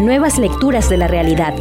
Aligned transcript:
Nuevas 0.00 0.38
lecturas 0.38 0.88
de 0.88 0.96
la 0.96 1.08
realidad. 1.08 1.52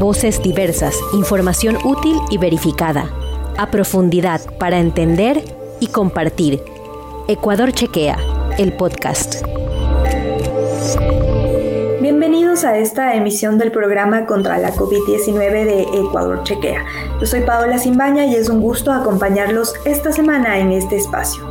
Voces 0.00 0.42
diversas, 0.42 0.98
información 1.12 1.78
útil 1.84 2.18
y 2.30 2.36
verificada. 2.36 3.08
A 3.56 3.70
profundidad 3.70 4.40
para 4.58 4.80
entender 4.80 5.40
y 5.78 5.86
compartir. 5.86 6.60
Ecuador 7.28 7.70
Chequea, 7.70 8.18
el 8.58 8.72
podcast. 8.72 9.36
Bienvenidos 12.00 12.64
a 12.64 12.76
esta 12.76 13.14
emisión 13.14 13.56
del 13.56 13.70
programa 13.70 14.26
contra 14.26 14.58
la 14.58 14.74
COVID-19 14.74 15.64
de 15.64 15.82
Ecuador 15.82 16.42
Chequea. 16.42 16.84
Yo 17.20 17.26
soy 17.26 17.42
Paola 17.42 17.78
Simbaña 17.78 18.26
y 18.26 18.34
es 18.34 18.48
un 18.48 18.62
gusto 18.62 18.90
acompañarlos 18.90 19.74
esta 19.84 20.10
semana 20.10 20.58
en 20.58 20.72
este 20.72 20.96
espacio. 20.96 21.44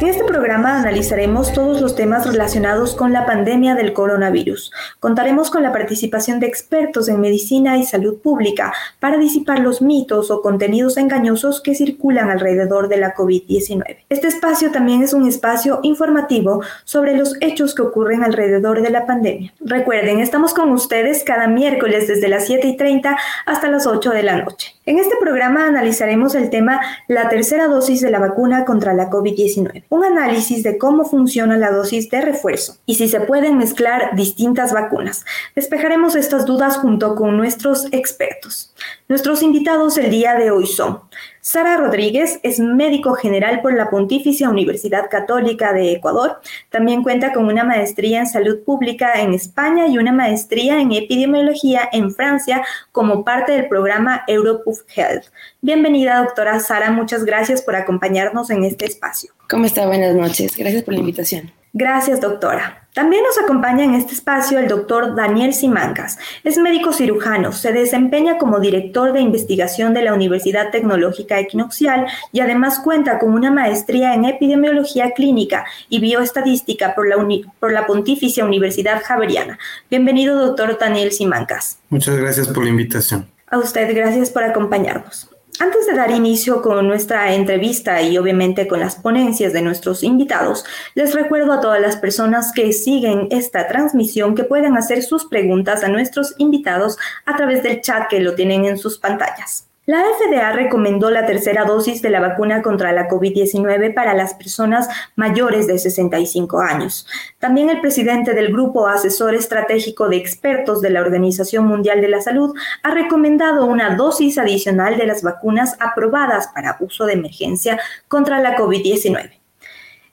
En 0.00 0.08
este 0.08 0.24
programa 0.24 0.78
analizaremos 0.78 1.52
todos 1.52 1.82
los 1.82 1.94
temas 1.94 2.26
relacionados 2.26 2.94
con 2.94 3.12
la 3.12 3.26
pandemia 3.26 3.74
del 3.74 3.92
coronavirus. 3.92 4.72
Contaremos 4.98 5.50
con 5.50 5.62
la 5.62 5.72
participación 5.72 6.40
de 6.40 6.46
expertos 6.46 7.10
en 7.10 7.20
medicina 7.20 7.76
y 7.76 7.84
salud 7.84 8.16
pública 8.16 8.72
para 8.98 9.18
disipar 9.18 9.58
los 9.58 9.82
mitos 9.82 10.30
o 10.30 10.40
contenidos 10.40 10.96
engañosos 10.96 11.60
que 11.60 11.74
circulan 11.74 12.30
alrededor 12.30 12.88
de 12.88 12.96
la 12.96 13.14
COVID-19. 13.14 13.98
Este 14.08 14.28
espacio 14.28 14.70
también 14.70 15.02
es 15.02 15.12
un 15.12 15.28
espacio 15.28 15.80
informativo 15.82 16.62
sobre 16.84 17.14
los 17.14 17.36
hechos 17.42 17.74
que 17.74 17.82
ocurren 17.82 18.24
alrededor 18.24 18.80
de 18.80 18.88
la 18.88 19.04
pandemia. 19.04 19.52
Recuerden, 19.60 20.20
estamos 20.20 20.54
con 20.54 20.70
ustedes 20.70 21.24
cada 21.24 21.46
miércoles 21.46 22.08
desde 22.08 22.28
las 22.28 22.46
7 22.46 22.66
y 22.68 22.76
30 22.78 23.18
hasta 23.44 23.68
las 23.68 23.86
8 23.86 24.12
de 24.12 24.22
la 24.22 24.42
noche. 24.42 24.74
En 24.86 24.98
este 24.98 25.16
programa 25.20 25.66
analizaremos 25.66 26.34
el 26.34 26.48
tema 26.48 26.80
la 27.06 27.28
tercera 27.28 27.68
dosis 27.68 28.00
de 28.00 28.10
la 28.10 28.18
vacuna 28.18 28.64
contra 28.64 28.94
la 28.94 29.10
COVID-19 29.10 29.89
un 29.90 30.04
análisis 30.04 30.62
de 30.62 30.78
cómo 30.78 31.04
funciona 31.04 31.58
la 31.58 31.72
dosis 31.72 32.08
de 32.10 32.22
refuerzo 32.22 32.76
y 32.86 32.94
si 32.94 33.08
se 33.08 33.20
pueden 33.20 33.58
mezclar 33.58 34.16
distintas 34.16 34.72
vacunas. 34.72 35.24
Despejaremos 35.54 36.14
estas 36.14 36.46
dudas 36.46 36.78
junto 36.78 37.16
con 37.16 37.36
nuestros 37.36 37.86
expertos. 37.92 38.72
Nuestros 39.08 39.42
invitados 39.42 39.98
el 39.98 40.10
día 40.10 40.34
de 40.36 40.52
hoy 40.52 40.66
son 40.66 41.00
Sara 41.42 41.78
Rodríguez 41.78 42.38
es 42.42 42.60
médico 42.60 43.14
general 43.14 43.62
por 43.62 43.72
la 43.72 43.88
Pontificia 43.88 44.50
Universidad 44.50 45.08
Católica 45.10 45.72
de 45.72 45.92
Ecuador. 45.92 46.38
También 46.68 47.02
cuenta 47.02 47.32
con 47.32 47.46
una 47.46 47.64
maestría 47.64 48.20
en 48.20 48.26
salud 48.26 48.58
pública 48.62 49.14
en 49.14 49.32
España 49.32 49.86
y 49.86 49.96
una 49.96 50.12
maestría 50.12 50.80
en 50.80 50.92
epidemiología 50.92 51.88
en 51.92 52.12
Francia 52.12 52.62
como 52.92 53.24
parte 53.24 53.52
del 53.52 53.68
programa 53.68 54.22
Europuff 54.26 54.80
Health. 54.94 55.24
Bienvenida, 55.62 56.22
doctora 56.22 56.60
Sara. 56.60 56.90
Muchas 56.90 57.24
gracias 57.24 57.62
por 57.62 57.74
acompañarnos 57.74 58.50
en 58.50 58.64
este 58.64 58.84
espacio. 58.84 59.32
¿Cómo 59.48 59.64
está? 59.64 59.86
Buenas 59.86 60.14
noches. 60.14 60.54
Gracias 60.58 60.82
por 60.82 60.92
la 60.92 61.00
invitación. 61.00 61.50
Gracias, 61.72 62.20
doctora. 62.20 62.86
También 62.92 63.22
nos 63.22 63.38
acompaña 63.38 63.84
en 63.84 63.94
este 63.94 64.14
espacio 64.14 64.58
el 64.58 64.66
doctor 64.66 65.14
Daniel 65.14 65.54
Simancas. 65.54 66.18
Es 66.42 66.58
médico 66.58 66.92
cirujano, 66.92 67.52
se 67.52 67.72
desempeña 67.72 68.36
como 68.36 68.58
director 68.58 69.12
de 69.12 69.20
investigación 69.20 69.94
de 69.94 70.02
la 70.02 70.12
Universidad 70.12 70.70
Tecnológica 70.72 71.38
Equinoxial 71.38 72.06
y 72.32 72.40
además 72.40 72.80
cuenta 72.80 73.20
con 73.20 73.32
una 73.32 73.52
maestría 73.52 74.14
en 74.14 74.24
epidemiología 74.24 75.12
clínica 75.12 75.64
y 75.88 76.00
bioestadística 76.00 76.96
por 76.96 77.08
la, 77.08 77.16
por 77.60 77.72
la 77.72 77.86
Pontificia 77.86 78.44
Universidad 78.44 79.00
Javeriana. 79.04 79.56
Bienvenido, 79.88 80.36
doctor 80.44 80.76
Daniel 80.76 81.12
Simancas. 81.12 81.78
Muchas 81.90 82.16
gracias 82.16 82.48
por 82.48 82.64
la 82.64 82.70
invitación. 82.70 83.28
A 83.46 83.58
usted, 83.58 83.94
gracias 83.94 84.30
por 84.30 84.42
acompañarnos. 84.42 85.30
Antes 85.60 85.86
de 85.86 85.92
dar 85.92 86.10
inicio 86.10 86.62
con 86.62 86.88
nuestra 86.88 87.34
entrevista 87.34 88.00
y 88.00 88.16
obviamente 88.16 88.66
con 88.66 88.80
las 88.80 88.96
ponencias 88.96 89.52
de 89.52 89.60
nuestros 89.60 90.02
invitados, 90.02 90.64
les 90.94 91.14
recuerdo 91.14 91.52
a 91.52 91.60
todas 91.60 91.82
las 91.82 91.96
personas 91.96 92.52
que 92.52 92.72
siguen 92.72 93.28
esta 93.30 93.68
transmisión 93.68 94.34
que 94.34 94.44
pueden 94.44 94.78
hacer 94.78 95.02
sus 95.02 95.26
preguntas 95.26 95.84
a 95.84 95.88
nuestros 95.88 96.34
invitados 96.38 96.96
a 97.26 97.36
través 97.36 97.62
del 97.62 97.82
chat 97.82 98.08
que 98.08 98.20
lo 98.20 98.34
tienen 98.34 98.64
en 98.64 98.78
sus 98.78 98.98
pantallas. 98.98 99.69
La 99.86 100.04
FDA 100.04 100.52
recomendó 100.52 101.10
la 101.10 101.24
tercera 101.24 101.64
dosis 101.64 102.02
de 102.02 102.10
la 102.10 102.20
vacuna 102.20 102.60
contra 102.60 102.92
la 102.92 103.08
COVID-19 103.08 103.94
para 103.94 104.14
las 104.14 104.34
personas 104.34 104.88
mayores 105.16 105.66
de 105.66 105.78
65 105.78 106.60
años. 106.60 107.06
También 107.38 107.70
el 107.70 107.80
presidente 107.80 108.34
del 108.34 108.52
Grupo 108.52 108.86
Asesor 108.86 109.34
Estratégico 109.34 110.08
de 110.10 110.18
Expertos 110.18 110.82
de 110.82 110.90
la 110.90 111.00
Organización 111.00 111.66
Mundial 111.66 112.02
de 112.02 112.08
la 112.08 112.20
Salud 112.20 112.54
ha 112.82 112.90
recomendado 112.90 113.64
una 113.64 113.96
dosis 113.96 114.36
adicional 114.36 114.98
de 114.98 115.06
las 115.06 115.22
vacunas 115.22 115.76
aprobadas 115.80 116.48
para 116.48 116.76
uso 116.80 117.06
de 117.06 117.14
emergencia 117.14 117.80
contra 118.06 118.38
la 118.38 118.56
COVID-19. 118.58 119.30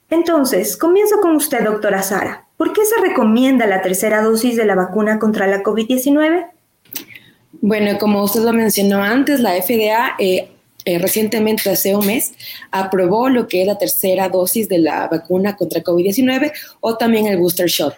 Entonces, 0.09 0.77
comienzo 0.77 1.19
con 1.19 1.35
usted, 1.35 1.65
doctora 1.65 2.01
Sara. 2.01 2.47
¿Por 2.55 2.71
qué 2.71 2.85
se 2.85 3.01
recomienda 3.01 3.67
la 3.67 3.81
tercera 3.81 4.21
dosis 4.21 4.55
de 4.55 4.65
la 4.65 4.75
vacuna 4.75 5.19
contra 5.19 5.45
la 5.45 5.61
COVID-19? 5.61 6.47
Bueno, 7.61 7.97
como 7.97 8.23
usted 8.23 8.41
lo 8.41 8.53
mencionó 8.53 9.03
antes, 9.03 9.39
la 9.39 9.53
FDA 9.61 10.15
eh, 10.19 10.49
eh, 10.85 10.99
recientemente, 10.99 11.69
hace 11.69 11.95
un 11.95 12.05
mes, 12.05 12.33
aprobó 12.71 13.29
lo 13.29 13.47
que 13.47 13.61
es 13.61 13.67
la 13.67 13.77
tercera 13.77 14.29
dosis 14.29 14.69
de 14.69 14.77
la 14.77 15.07
vacuna 15.07 15.55
contra 15.55 15.83
COVID-19 15.83 16.51
o 16.81 16.97
también 16.97 17.25
el 17.25 17.37
booster 17.37 17.67
shot. 17.67 17.95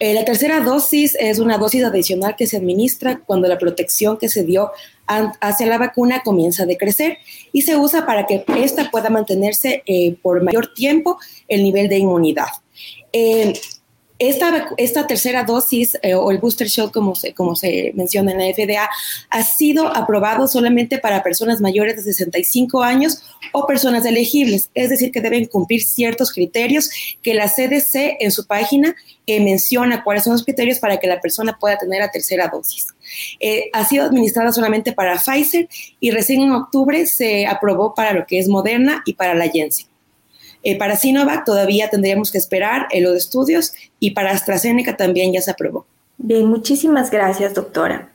Eh, 0.00 0.14
la 0.14 0.24
tercera 0.24 0.60
dosis 0.60 1.16
es 1.20 1.38
una 1.38 1.58
dosis 1.58 1.84
adicional 1.84 2.34
que 2.36 2.46
se 2.46 2.56
administra 2.56 3.20
cuando 3.24 3.46
la 3.46 3.58
protección 3.58 4.16
que 4.16 4.28
se 4.28 4.42
dio 4.42 4.72
hacia 5.06 5.66
la 5.66 5.76
vacuna 5.76 6.22
comienza 6.24 6.62
a 6.62 6.66
decrecer 6.66 7.18
y 7.52 7.62
se 7.62 7.76
usa 7.76 8.06
para 8.06 8.26
que 8.26 8.44
ésta 8.56 8.90
pueda 8.90 9.10
mantenerse 9.10 9.84
por 10.22 10.42
mayor 10.42 10.72
tiempo 10.74 11.18
el 11.46 11.62
nivel 11.62 11.90
de 11.90 11.98
inmunidad. 11.98 12.46
Esta, 14.20 14.68
esta 14.76 15.08
tercera 15.08 15.42
dosis 15.42 15.98
eh, 16.00 16.14
o 16.14 16.30
el 16.30 16.38
booster 16.38 16.68
shot, 16.68 16.92
como 16.92 17.16
se, 17.56 17.92
menciona 17.96 18.30
en 18.30 18.38
la 18.38 18.44
FDA, 18.54 18.88
ha 19.30 19.42
sido 19.42 19.88
aprobado 19.88 20.46
solamente 20.46 20.98
para 20.98 21.24
personas 21.24 21.60
mayores 21.60 21.96
de 21.96 22.02
65 22.02 22.80
años 22.80 23.22
o 23.52 23.66
personas 23.66 24.06
elegibles, 24.06 24.70
es 24.74 24.90
decir, 24.90 25.10
que 25.10 25.20
deben 25.20 25.46
cumplir 25.46 25.82
ciertos 25.82 26.32
criterios 26.32 26.90
que 27.22 27.34
la 27.34 27.48
CDC 27.48 28.18
en 28.20 28.30
su 28.30 28.46
página 28.46 28.94
eh, 29.26 29.40
menciona 29.40 30.04
cuáles 30.04 30.22
son 30.22 30.34
los 30.34 30.44
criterios 30.44 30.78
para 30.78 30.98
que 30.98 31.08
la 31.08 31.20
persona 31.20 31.58
pueda 31.58 31.76
tener 31.76 32.00
la 32.00 32.12
tercera 32.12 32.46
dosis. 32.46 32.86
Eh, 33.40 33.68
ha 33.72 33.84
sido 33.84 34.04
administrada 34.04 34.52
solamente 34.52 34.92
para 34.92 35.18
Pfizer 35.18 35.68
y 35.98 36.12
recién 36.12 36.42
en 36.42 36.52
octubre 36.52 37.06
se 37.06 37.48
aprobó 37.48 37.94
para 37.94 38.12
lo 38.12 38.26
que 38.26 38.38
es 38.38 38.46
Moderna 38.46 39.02
y 39.06 39.14
para 39.14 39.34
la 39.34 39.46
Janssen. 39.52 39.93
Eh, 40.64 40.78
para 40.78 40.96
Sinovac 40.96 41.44
todavía 41.44 41.90
tendríamos 41.90 42.32
que 42.32 42.38
esperar 42.38 42.88
en 42.90 43.04
los 43.04 43.14
estudios 43.14 43.72
y 44.00 44.12
para 44.12 44.32
AstraZeneca 44.32 44.96
también 44.96 45.32
ya 45.32 45.40
se 45.40 45.50
aprobó. 45.50 45.86
Bien, 46.16 46.46
muchísimas 46.46 47.10
gracias, 47.10 47.54
doctora. 47.54 48.08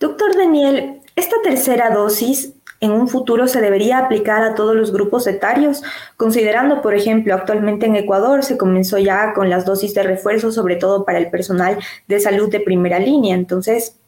Doctor 0.00 0.36
Daniel, 0.36 1.00
esta 1.14 1.36
tercera 1.42 1.90
dosis 1.90 2.52
en 2.80 2.90
un 2.90 3.06
futuro 3.06 3.46
se 3.46 3.60
debería 3.60 3.98
aplicar 3.98 4.42
a 4.42 4.56
todos 4.56 4.74
los 4.74 4.92
grupos 4.92 5.28
etarios, 5.28 5.84
considerando, 6.16 6.82
por 6.82 6.94
ejemplo, 6.94 7.32
actualmente 7.32 7.86
en 7.86 7.94
Ecuador 7.94 8.42
se 8.42 8.58
comenzó 8.58 8.98
ya 8.98 9.32
con 9.34 9.48
las 9.48 9.64
dosis 9.64 9.94
de 9.94 10.02
refuerzo, 10.02 10.50
sobre 10.50 10.74
todo 10.74 11.04
para 11.04 11.18
el 11.18 11.30
personal 11.30 11.78
de 12.08 12.18
salud 12.18 12.50
de 12.50 12.58
primera 12.58 12.98
línea. 12.98 13.36
Entonces, 13.36 14.00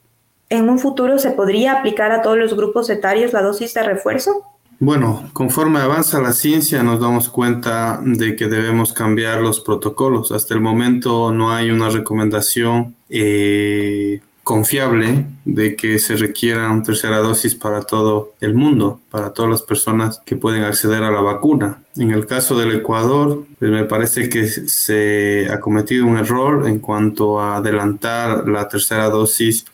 ¿en 0.48 0.68
un 0.68 0.80
futuro 0.80 1.20
se 1.20 1.30
podría 1.30 1.74
aplicar 1.74 2.10
a 2.10 2.22
todos 2.22 2.36
los 2.36 2.56
grupos 2.56 2.90
etarios 2.90 3.32
la 3.32 3.42
dosis 3.42 3.72
de 3.74 3.84
refuerzo? 3.84 4.53
Bueno, 4.80 5.30
conforme 5.32 5.78
avanza 5.80 6.20
la 6.20 6.32
ciencia 6.32 6.82
nos 6.82 7.00
damos 7.00 7.28
cuenta 7.28 8.00
de 8.04 8.36
que 8.36 8.48
debemos 8.48 8.92
cambiar 8.92 9.40
los 9.40 9.60
protocolos. 9.60 10.32
Hasta 10.32 10.54
el 10.54 10.60
momento 10.60 11.32
no 11.32 11.52
hay 11.52 11.70
una 11.70 11.90
recomendación 11.90 12.94
eh, 13.08 14.20
confiable 14.42 15.26
de 15.44 15.74
que 15.74 15.98
se 15.98 16.16
requiera 16.16 16.70
una 16.70 16.82
tercera 16.82 17.18
dosis 17.18 17.54
para 17.54 17.82
todo 17.82 18.34
el 18.40 18.54
mundo, 18.54 19.00
para 19.10 19.32
todas 19.32 19.50
las 19.50 19.62
personas 19.62 20.20
que 20.24 20.36
pueden 20.36 20.62
acceder 20.62 21.02
a 21.02 21.10
la 21.10 21.22
vacuna. 21.22 21.82
En 21.96 22.10
el 22.10 22.26
caso 22.26 22.56
del 22.56 22.76
Ecuador, 22.76 23.46
pues 23.58 23.70
me 23.70 23.84
parece 23.84 24.28
que 24.28 24.46
se 24.46 25.48
ha 25.50 25.60
cometido 25.60 26.06
un 26.06 26.18
error 26.18 26.68
en 26.68 26.78
cuanto 26.78 27.40
a 27.40 27.56
adelantar 27.56 28.46
la 28.48 28.68
tercera 28.68 29.08
dosis 29.08 29.64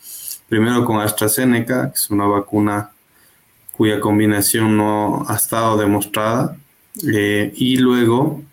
primero 0.47 0.85
con 0.85 0.99
AstraZeneca, 0.99 1.91
que 1.91 1.95
es 1.95 2.09
una 2.09 2.25
vacuna 2.25 2.91
cuya 3.81 3.99
combinación 3.99 4.77
no 4.77 5.25
ha 5.27 5.35
estado 5.35 5.75
demostrada, 5.75 6.55
eh, 7.11 7.51
y 7.55 7.77
luego 7.77 8.43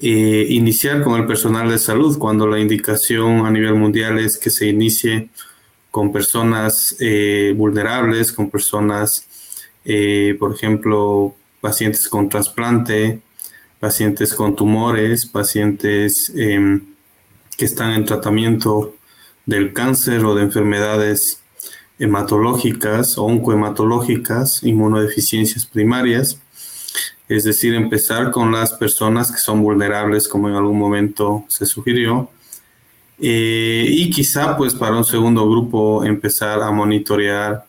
eh, 0.00 0.48
iniciar 0.48 1.04
con 1.04 1.20
el 1.20 1.28
personal 1.28 1.70
de 1.70 1.78
salud 1.78 2.18
cuando 2.18 2.44
la 2.48 2.58
indicación 2.58 3.46
a 3.46 3.52
nivel 3.52 3.76
mundial 3.76 4.18
es 4.18 4.36
que 4.36 4.50
se 4.50 4.66
inicie 4.66 5.28
con 5.92 6.12
personas 6.12 6.96
eh, 6.98 7.54
vulnerables, 7.56 8.32
con 8.32 8.50
personas, 8.50 9.28
por 10.40 10.52
ejemplo, 10.52 11.36
pacientes 11.60 12.08
con 12.08 12.28
trasplante, 12.28 13.20
pacientes 13.78 14.34
con 14.34 14.56
tumores, 14.56 15.24
pacientes 15.24 16.32
em, 16.34 16.84
que 17.56 17.64
están 17.64 17.92
en 17.92 18.04
tratamiento 18.04 18.96
del 19.44 19.72
cáncer 19.72 20.24
o 20.24 20.34
de 20.34 20.42
enfermedades 20.42 21.45
hematológicas 21.98 23.18
o 23.18 23.24
oncohematológicas, 23.24 24.62
inmunodeficiencias 24.62 25.66
primarias, 25.66 26.40
es 27.28 27.44
decir, 27.44 27.74
empezar 27.74 28.30
con 28.30 28.52
las 28.52 28.72
personas 28.72 29.32
que 29.32 29.38
son 29.38 29.62
vulnerables, 29.62 30.28
como 30.28 30.48
en 30.48 30.54
algún 30.54 30.78
momento 30.78 31.44
se 31.48 31.66
sugirió, 31.66 32.30
Eh, 33.18 33.86
y 33.88 34.10
quizá 34.10 34.58
pues 34.58 34.74
para 34.74 34.94
un 34.96 35.04
segundo 35.04 35.48
grupo 35.48 36.04
empezar 36.04 36.60
a 36.62 36.70
monitorear 36.70 37.64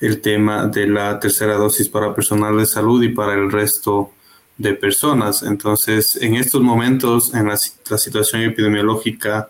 el 0.00 0.20
tema 0.20 0.66
de 0.66 0.86
la 0.88 1.20
tercera 1.20 1.54
dosis 1.54 1.88
para 1.88 2.14
personal 2.14 2.56
de 2.56 2.66
salud 2.66 3.02
y 3.02 3.10
para 3.10 3.34
el 3.34 3.52
resto 3.52 4.12
de 4.56 4.74
personas. 4.74 5.42
Entonces, 5.42 6.16
en 6.16 6.34
estos 6.34 6.60
momentos, 6.62 7.32
en 7.34 7.48
la, 7.48 7.56
situación 7.56 8.42
epidemiológica, 8.42 9.48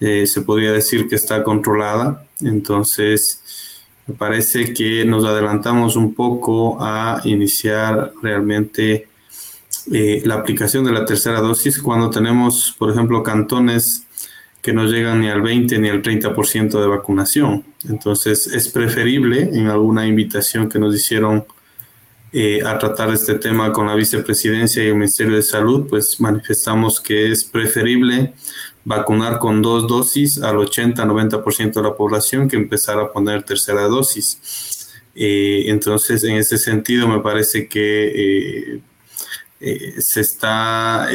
eh, 0.00 0.26
se 0.26 0.42
podría 0.42 0.72
decir 0.72 1.08
que 1.08 1.16
está 1.16 1.42
controlada. 1.42 2.26
Entonces, 2.40 3.84
me 4.06 4.14
parece 4.14 4.74
que 4.74 5.04
nos 5.04 5.24
adelantamos 5.24 5.96
un 5.96 6.14
poco 6.14 6.78
a 6.80 7.20
iniciar 7.24 8.12
realmente 8.22 9.08
eh, 9.92 10.22
la 10.24 10.34
aplicación 10.34 10.84
de 10.84 10.92
la 10.92 11.04
tercera 11.04 11.40
dosis 11.40 11.80
cuando 11.80 12.10
tenemos, 12.10 12.74
por 12.78 12.90
ejemplo, 12.90 13.22
cantones 13.22 14.06
que 14.60 14.72
no 14.72 14.84
llegan 14.86 15.20
ni 15.20 15.28
al 15.28 15.42
20 15.42 15.78
ni 15.78 15.90
al 15.90 16.02
30% 16.02 16.80
de 16.80 16.86
vacunación. 16.86 17.64
Entonces 17.88 18.46
es 18.46 18.68
preferible, 18.68 19.42
en 19.42 19.66
alguna 19.66 20.06
invitación 20.06 20.70
que 20.70 20.78
nos 20.78 20.94
hicieron 20.94 21.44
eh, 22.32 22.62
a 22.64 22.78
tratar 22.78 23.10
este 23.12 23.34
tema 23.34 23.72
con 23.72 23.86
la 23.86 23.94
vicepresidencia 23.94 24.82
y 24.82 24.88
el 24.88 24.94
Ministerio 24.94 25.36
de 25.36 25.42
Salud, 25.42 25.86
pues 25.88 26.18
manifestamos 26.18 27.00
que 27.00 27.30
es 27.30 27.44
preferible 27.44 28.32
vacunar 28.84 29.38
con 29.38 29.62
dos 29.62 29.88
dosis 29.88 30.42
al 30.42 30.56
80-90% 30.56 31.72
de 31.72 31.82
la 31.82 31.94
población 31.94 32.48
que 32.48 32.56
empezar 32.56 32.98
a 32.98 33.10
poner 33.12 33.42
tercera 33.42 33.82
dosis. 33.82 34.92
Eh, 35.14 35.64
entonces, 35.68 36.24
en 36.24 36.36
ese 36.36 36.58
sentido, 36.58 37.08
me 37.08 37.20
parece 37.20 37.68
que 37.68 38.80
eh, 39.60 39.94
se 40.00 40.20
está 40.20 41.08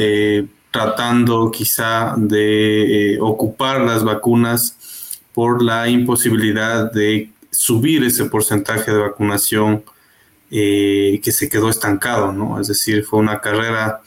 tratando 0.71 1.49
quizá 1.51 2.13
de 2.17 3.13
eh, 3.13 3.17
ocupar 3.19 3.81
las 3.81 4.03
vacunas 4.03 5.19
por 5.33 5.63
la 5.63 5.89
imposibilidad 5.89 6.91
de 6.91 7.31
subir 7.51 8.03
ese 8.03 8.25
porcentaje 8.25 8.91
de 8.91 8.99
vacunación 8.99 9.83
eh, 10.51 11.19
que 11.23 11.31
se 11.31 11.49
quedó 11.49 11.69
estancado, 11.69 12.31
¿no? 12.31 12.59
Es 12.59 12.67
decir, 12.67 13.03
fue 13.03 13.19
una 13.19 13.39
carrera 13.41 14.01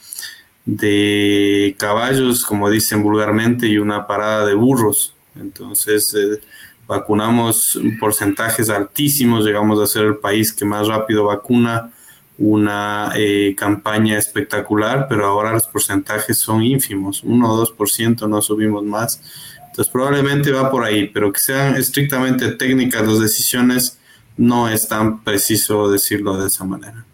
de 0.65 1.75
caballos, 1.77 2.45
como 2.45 2.69
dicen 2.69 3.03
vulgarmente, 3.03 3.67
y 3.67 3.77
una 3.77 4.07
parada 4.07 4.45
de 4.45 4.53
burros. 4.53 5.13
Entonces, 5.35 6.13
eh, 6.15 6.39
vacunamos 6.87 7.79
porcentajes 7.99 8.69
altísimos, 8.69 9.45
llegamos 9.45 9.79
a 9.79 9.87
ser 9.87 10.05
el 10.05 10.17
país 10.17 10.53
que 10.53 10.65
más 10.65 10.87
rápido 10.87 11.25
vacuna 11.25 11.91
una 12.37 13.11
eh, 13.15 13.55
campaña 13.57 14.17
espectacular, 14.17 15.07
pero 15.07 15.25
ahora 15.25 15.53
los 15.53 15.67
porcentajes 15.67 16.39
son 16.39 16.63
ínfimos, 16.63 17.23
1 17.23 17.53
o 17.53 17.65
2%, 17.65 18.27
no 18.27 18.41
subimos 18.41 18.83
más. 18.83 19.21
Entonces 19.67 19.91
probablemente 19.91 20.51
va 20.51 20.69
por 20.69 20.83
ahí, 20.83 21.07
pero 21.07 21.31
que 21.31 21.39
sean 21.39 21.75
estrictamente 21.75 22.51
técnicas 22.51 23.07
las 23.07 23.19
decisiones, 23.19 23.99
no 24.35 24.67
es 24.67 24.87
tan 24.87 25.23
preciso 25.23 25.89
decirlo 25.91 26.37
de 26.37 26.47
esa 26.47 26.63
manera. 26.63 27.05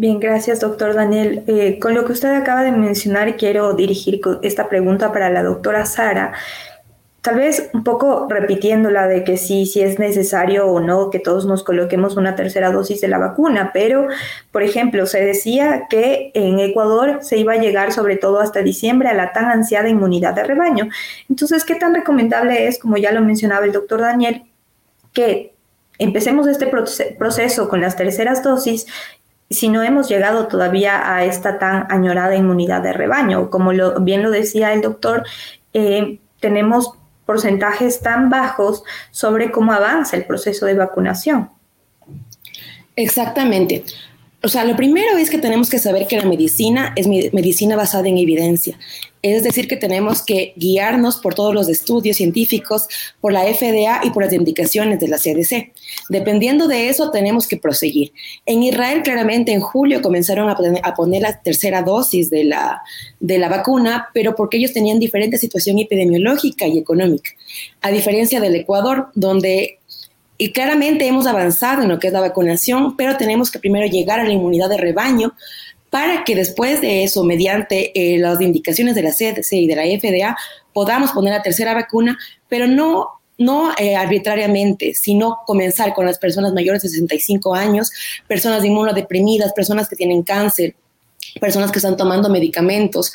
Bien, 0.00 0.18
gracias, 0.18 0.60
doctor 0.60 0.94
Daniel. 0.94 1.44
Eh, 1.46 1.78
con 1.78 1.92
lo 1.92 2.06
que 2.06 2.12
usted 2.12 2.34
acaba 2.34 2.62
de 2.62 2.72
mencionar, 2.72 3.36
quiero 3.36 3.74
dirigir 3.74 4.18
esta 4.40 4.66
pregunta 4.70 5.12
para 5.12 5.28
la 5.28 5.42
doctora 5.42 5.84
Sara. 5.84 6.32
Tal 7.20 7.36
vez 7.36 7.68
un 7.74 7.84
poco 7.84 8.26
repitiéndola 8.26 9.06
de 9.08 9.24
que 9.24 9.36
sí, 9.36 9.66
sí 9.66 9.82
es 9.82 9.98
necesario 9.98 10.68
o 10.68 10.80
no 10.80 11.10
que 11.10 11.18
todos 11.18 11.44
nos 11.44 11.62
coloquemos 11.62 12.16
una 12.16 12.34
tercera 12.34 12.70
dosis 12.70 13.02
de 13.02 13.08
la 13.08 13.18
vacuna, 13.18 13.72
pero, 13.74 14.08
por 14.50 14.62
ejemplo, 14.62 15.04
se 15.04 15.22
decía 15.22 15.82
que 15.90 16.30
en 16.32 16.60
Ecuador 16.60 17.18
se 17.20 17.36
iba 17.36 17.52
a 17.52 17.58
llegar 17.58 17.92
sobre 17.92 18.16
todo 18.16 18.40
hasta 18.40 18.62
diciembre 18.62 19.10
a 19.10 19.14
la 19.14 19.34
tan 19.34 19.50
ansiada 19.50 19.90
inmunidad 19.90 20.32
de 20.32 20.44
rebaño. 20.44 20.88
Entonces, 21.28 21.66
¿qué 21.66 21.74
tan 21.74 21.94
recomendable 21.94 22.68
es, 22.68 22.78
como 22.78 22.96
ya 22.96 23.12
lo 23.12 23.20
mencionaba 23.20 23.66
el 23.66 23.72
doctor 23.72 24.00
Daniel, 24.00 24.44
que 25.12 25.52
empecemos 25.98 26.48
este 26.48 26.66
proceso 27.18 27.68
con 27.68 27.82
las 27.82 27.96
terceras 27.96 28.42
dosis 28.42 28.86
si 29.50 29.68
no 29.68 29.82
hemos 29.82 30.08
llegado 30.08 30.46
todavía 30.46 31.14
a 31.14 31.24
esta 31.24 31.58
tan 31.58 31.86
añorada 31.90 32.36
inmunidad 32.36 32.82
de 32.82 32.92
rebaño? 32.92 33.50
Como 33.50 33.72
lo, 33.72 34.00
bien 34.00 34.22
lo 34.22 34.30
decía 34.30 34.72
el 34.72 34.80
doctor, 34.80 35.24
eh, 35.74 36.20
tenemos 36.38 36.94
porcentajes 37.26 38.00
tan 38.00 38.30
bajos 38.30 38.84
sobre 39.10 39.50
cómo 39.50 39.72
avanza 39.72 40.16
el 40.16 40.24
proceso 40.24 40.66
de 40.66 40.74
vacunación. 40.74 41.50
Exactamente. 42.96 43.84
O 44.42 44.48
sea, 44.48 44.64
lo 44.64 44.74
primero 44.74 45.18
es 45.18 45.28
que 45.28 45.36
tenemos 45.36 45.68
que 45.68 45.78
saber 45.78 46.06
que 46.06 46.16
la 46.16 46.24
medicina 46.24 46.94
es 46.96 47.06
medicina 47.06 47.76
basada 47.76 48.08
en 48.08 48.16
evidencia. 48.16 48.78
Es 49.22 49.42
decir, 49.42 49.68
que 49.68 49.76
tenemos 49.76 50.22
que 50.22 50.54
guiarnos 50.56 51.18
por 51.18 51.34
todos 51.34 51.52
los 51.52 51.68
estudios 51.68 52.16
científicos, 52.16 52.88
por 53.20 53.34
la 53.34 53.42
FDA 53.42 54.00
y 54.02 54.10
por 54.10 54.24
las 54.24 54.32
indicaciones 54.32 54.98
de 54.98 55.08
la 55.08 55.18
CDC. 55.18 55.72
Dependiendo 56.08 56.68
de 56.68 56.88
eso, 56.88 57.10
tenemos 57.10 57.46
que 57.46 57.58
proseguir. 57.58 58.14
En 58.46 58.62
Israel, 58.62 59.02
claramente, 59.02 59.52
en 59.52 59.60
julio 59.60 60.00
comenzaron 60.00 60.48
a 60.48 60.94
poner, 60.94 61.20
la 61.20 61.42
tercera 61.42 61.82
dosis 61.82 62.30
de 62.30 62.44
la, 62.44 62.80
de 63.18 63.38
la 63.38 63.50
vacuna, 63.50 64.08
pero 64.14 64.34
porque 64.34 64.56
ellos 64.56 64.72
tenían 64.72 64.98
diferente 64.98 65.36
situación 65.36 65.78
epidemiológica 65.78 66.66
y 66.66 66.78
económica. 66.78 67.32
A 67.82 67.90
diferencia 67.90 68.40
del 68.40 68.54
Ecuador, 68.54 69.08
donde 69.14 69.79
y 70.40 70.52
claramente 70.52 71.06
hemos 71.06 71.26
avanzado 71.26 71.82
en 71.82 71.90
lo 71.90 71.98
que 71.98 72.06
es 72.06 72.14
la 72.14 72.20
vacunación, 72.20 72.96
pero 72.96 73.18
tenemos 73.18 73.50
que 73.50 73.58
primero 73.58 73.86
llegar 73.86 74.20
a 74.20 74.24
la 74.24 74.32
inmunidad 74.32 74.70
de 74.70 74.78
rebaño 74.78 75.34
para 75.90 76.24
que 76.24 76.34
después 76.34 76.80
de 76.80 77.04
eso, 77.04 77.24
mediante 77.24 77.92
eh, 77.94 78.18
las 78.18 78.40
indicaciones 78.40 78.94
de 78.94 79.02
la 79.02 79.10
CDC 79.10 79.52
y 79.52 79.66
de 79.66 79.76
la 79.76 79.82
FDA, 79.82 80.34
podamos 80.72 81.12
poner 81.12 81.34
la 81.34 81.42
tercera 81.42 81.74
vacuna, 81.74 82.18
pero 82.48 82.66
no 82.66 83.20
no 83.36 83.72
eh, 83.78 83.96
arbitrariamente, 83.96 84.92
sino 84.92 85.38
comenzar 85.46 85.94
con 85.94 86.04
las 86.04 86.18
personas 86.18 86.52
mayores 86.52 86.82
de 86.82 86.90
65 86.90 87.54
años, 87.54 87.90
personas 88.26 88.62
inmunodeprimidas, 88.64 89.54
personas 89.54 89.88
que 89.88 89.96
tienen 89.96 90.22
cáncer, 90.22 90.74
personas 91.40 91.70
que 91.70 91.78
están 91.78 91.96
tomando 91.96 92.28
medicamentos 92.28 93.12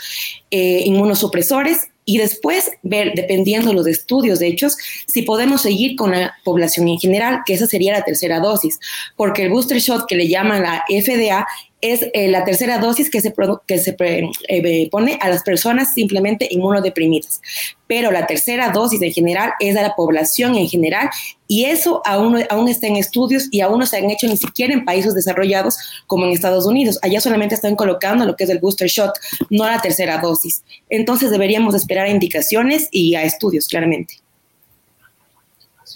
eh, 0.50 0.82
inmunosupresores 0.86 1.90
y 2.06 2.20
después 2.20 2.72
ver, 2.84 3.14
dependiendo 3.16 3.70
de 3.70 3.76
los 3.76 3.88
estudios 3.88 4.40
de 4.40 4.48
hechos, 4.48 4.78
si 5.08 5.24
podemos 5.24 5.64
seguir 5.64 5.96
con 5.96 6.12
la 6.12 6.36
población 6.44 6.88
en 6.88 7.00
general, 7.00 7.40
que 7.46 7.56
esa 7.56 7.66
sería 7.66 7.94
la 7.94 8.04
tercera 8.04 8.40
dosis, 8.40 8.80
porque 9.16 9.44
el 9.44 9.50
booster 9.50 9.80
shot 9.80 10.06
que 10.08 10.16
le 10.16 10.28
llaman 10.28 10.62
la 10.62 10.84
FDA 10.88 11.48
es 11.92 12.08
eh, 12.14 12.28
la 12.28 12.44
tercera 12.44 12.78
dosis 12.80 13.10
que 13.10 13.22
se, 13.22 13.34
que 13.68 13.78
se 13.78 13.96
eh, 14.00 14.90
pone 14.90 15.18
a 15.22 15.30
las 15.30 15.44
personas 15.44 15.94
simplemente 15.94 16.48
inmunodeprimidas. 16.50 17.42
Pero 17.88 18.12
la 18.12 18.26
tercera 18.26 18.70
dosis 18.70 19.02
en 19.02 19.12
general 19.12 19.54
es 19.60 19.76
a 19.78 19.82
la 19.82 19.96
población 19.96 20.56
en 20.56 20.68
general 20.68 21.10
y 21.48 21.66
eso 21.66 22.02
aún, 22.06 22.44
aún 22.50 22.68
está 22.68 22.88
en 22.88 22.96
estudios 22.96 23.48
y 23.52 23.62
aún 23.62 23.80
no 23.80 23.86
se 23.86 23.98
han 23.98 24.10
hecho 24.10 24.28
ni 24.28 24.38
siquiera 24.38 24.74
en 24.74 24.86
países 24.86 25.14
desarrollados 25.14 25.78
como 26.08 26.26
en 26.26 26.32
Estados 26.32 26.66
Unidos. 26.66 26.98
Allá 27.02 27.22
solamente 27.22 27.56
están 27.56 27.76
colocando 27.76 28.26
lo 28.26 28.36
que 28.36 28.46
es 28.46 28.50
el 28.50 28.60
booster 28.60 28.88
shot, 28.88 29.14
no 29.50 29.66
la 29.66 29.82
tercera 29.82 30.18
dosis. 30.18 30.64
Entonces 30.90 31.30
deberíamos 31.30 31.76
esperar 31.76 32.08
a 32.08 32.10
indicaciones 32.10 32.88
y 32.92 33.16
a 33.16 33.24
estudios, 33.24 33.68
claramente. 33.68 34.25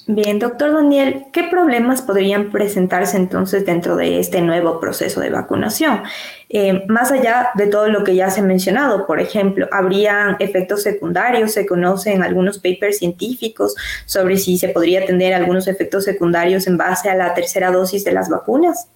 Bien, 0.05 0.37
doctor 0.37 0.71
Daniel, 0.71 1.25
¿qué 1.33 1.45
problemas 1.45 2.03
podrían 2.03 2.51
presentarse 2.51 3.17
entonces 3.17 3.65
dentro 3.65 3.95
de 3.95 4.19
este 4.19 4.39
nuevo 4.41 4.79
proceso 4.79 5.19
de 5.19 5.31
vacunación? 5.31 6.03
Eh, 6.47 6.85
más 6.87 7.11
allá 7.11 7.49
de 7.55 7.65
todo 7.65 7.87
lo 7.87 8.03
que 8.03 8.13
ya 8.13 8.29
se 8.29 8.41
ha 8.41 8.43
mencionado, 8.43 9.07
por 9.07 9.19
ejemplo, 9.19 9.67
¿habrían 9.71 10.35
efectos 10.39 10.83
secundarios? 10.83 11.53
¿Se 11.53 11.65
conocen 11.65 12.21
algunos 12.21 12.59
papers 12.59 12.99
científicos 12.99 13.73
sobre 14.05 14.37
si 14.37 14.59
se 14.59 14.69
podría 14.69 15.05
tener 15.05 15.33
algunos 15.33 15.67
efectos 15.67 16.03
secundarios 16.03 16.67
en 16.67 16.77
base 16.77 17.09
a 17.09 17.15
la 17.15 17.33
tercera 17.33 17.71
dosis 17.71 18.03
de 18.03 18.11
las 18.11 18.29
vacunas? 18.29 18.87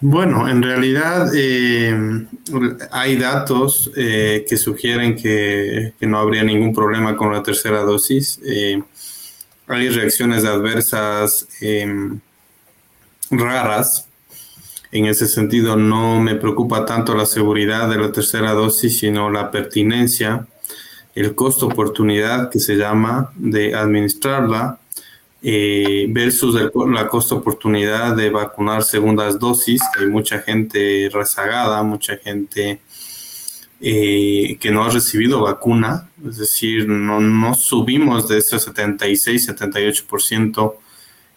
Bueno, 0.00 0.48
en 0.48 0.62
realidad 0.62 1.30
eh, 1.34 2.26
hay 2.90 3.16
datos 3.16 3.90
eh, 3.96 4.44
que 4.48 4.56
sugieren 4.56 5.14
que, 5.14 5.92
no 6.00 6.18
habría 6.18 6.42
ningún 6.42 6.74
problema 6.74 7.16
con 7.16 7.32
la 7.32 7.42
tercera 7.42 7.80
dosis 7.80 8.40
hay 9.68 9.88
reacciones 9.88 10.44
adversas 10.44 11.48
em, 11.60 12.20
raras. 13.30 14.08
En 14.92 15.06
ese 15.06 15.26
sentido, 15.26 15.76
no 15.76 16.20
me 16.20 16.36
preocupa 16.36 16.84
tanto 16.84 17.14
la 17.14 17.26
seguridad 17.26 17.88
de 17.88 17.96
la 17.96 18.12
tercera 18.12 18.52
dosis, 18.52 18.98
sino 18.98 19.30
la 19.30 19.50
pertinencia, 19.50 20.46
el 21.14 21.34
costo-oportunidad 21.34 22.50
que 22.50 22.60
se 22.60 22.76
llama 22.76 23.32
de 23.36 23.74
administrarla 23.74 24.78
eh, 25.42 26.06
versus 26.10 26.54
la 26.54 27.08
costo-oportunidad 27.08 28.16
de 28.16 28.30
vacunar 28.30 28.84
segundas 28.84 29.38
dosis. 29.38 29.80
Hay 29.98 30.06
mucha 30.06 30.40
gente 30.40 31.10
rezagada, 31.12 31.82
mucha 31.82 32.16
gente 32.16 32.80
eh, 33.80 34.56
que 34.60 34.70
no 34.70 34.84
ha 34.84 34.90
recibido 34.90 35.42
vacuna, 35.42 36.08
es 36.26 36.38
decir, 36.38 36.88
no, 36.88 37.20
no 37.20 37.54
subimos 37.54 38.28
de 38.28 38.38
ese 38.38 38.58
76, 38.58 39.48
78% 39.48 40.74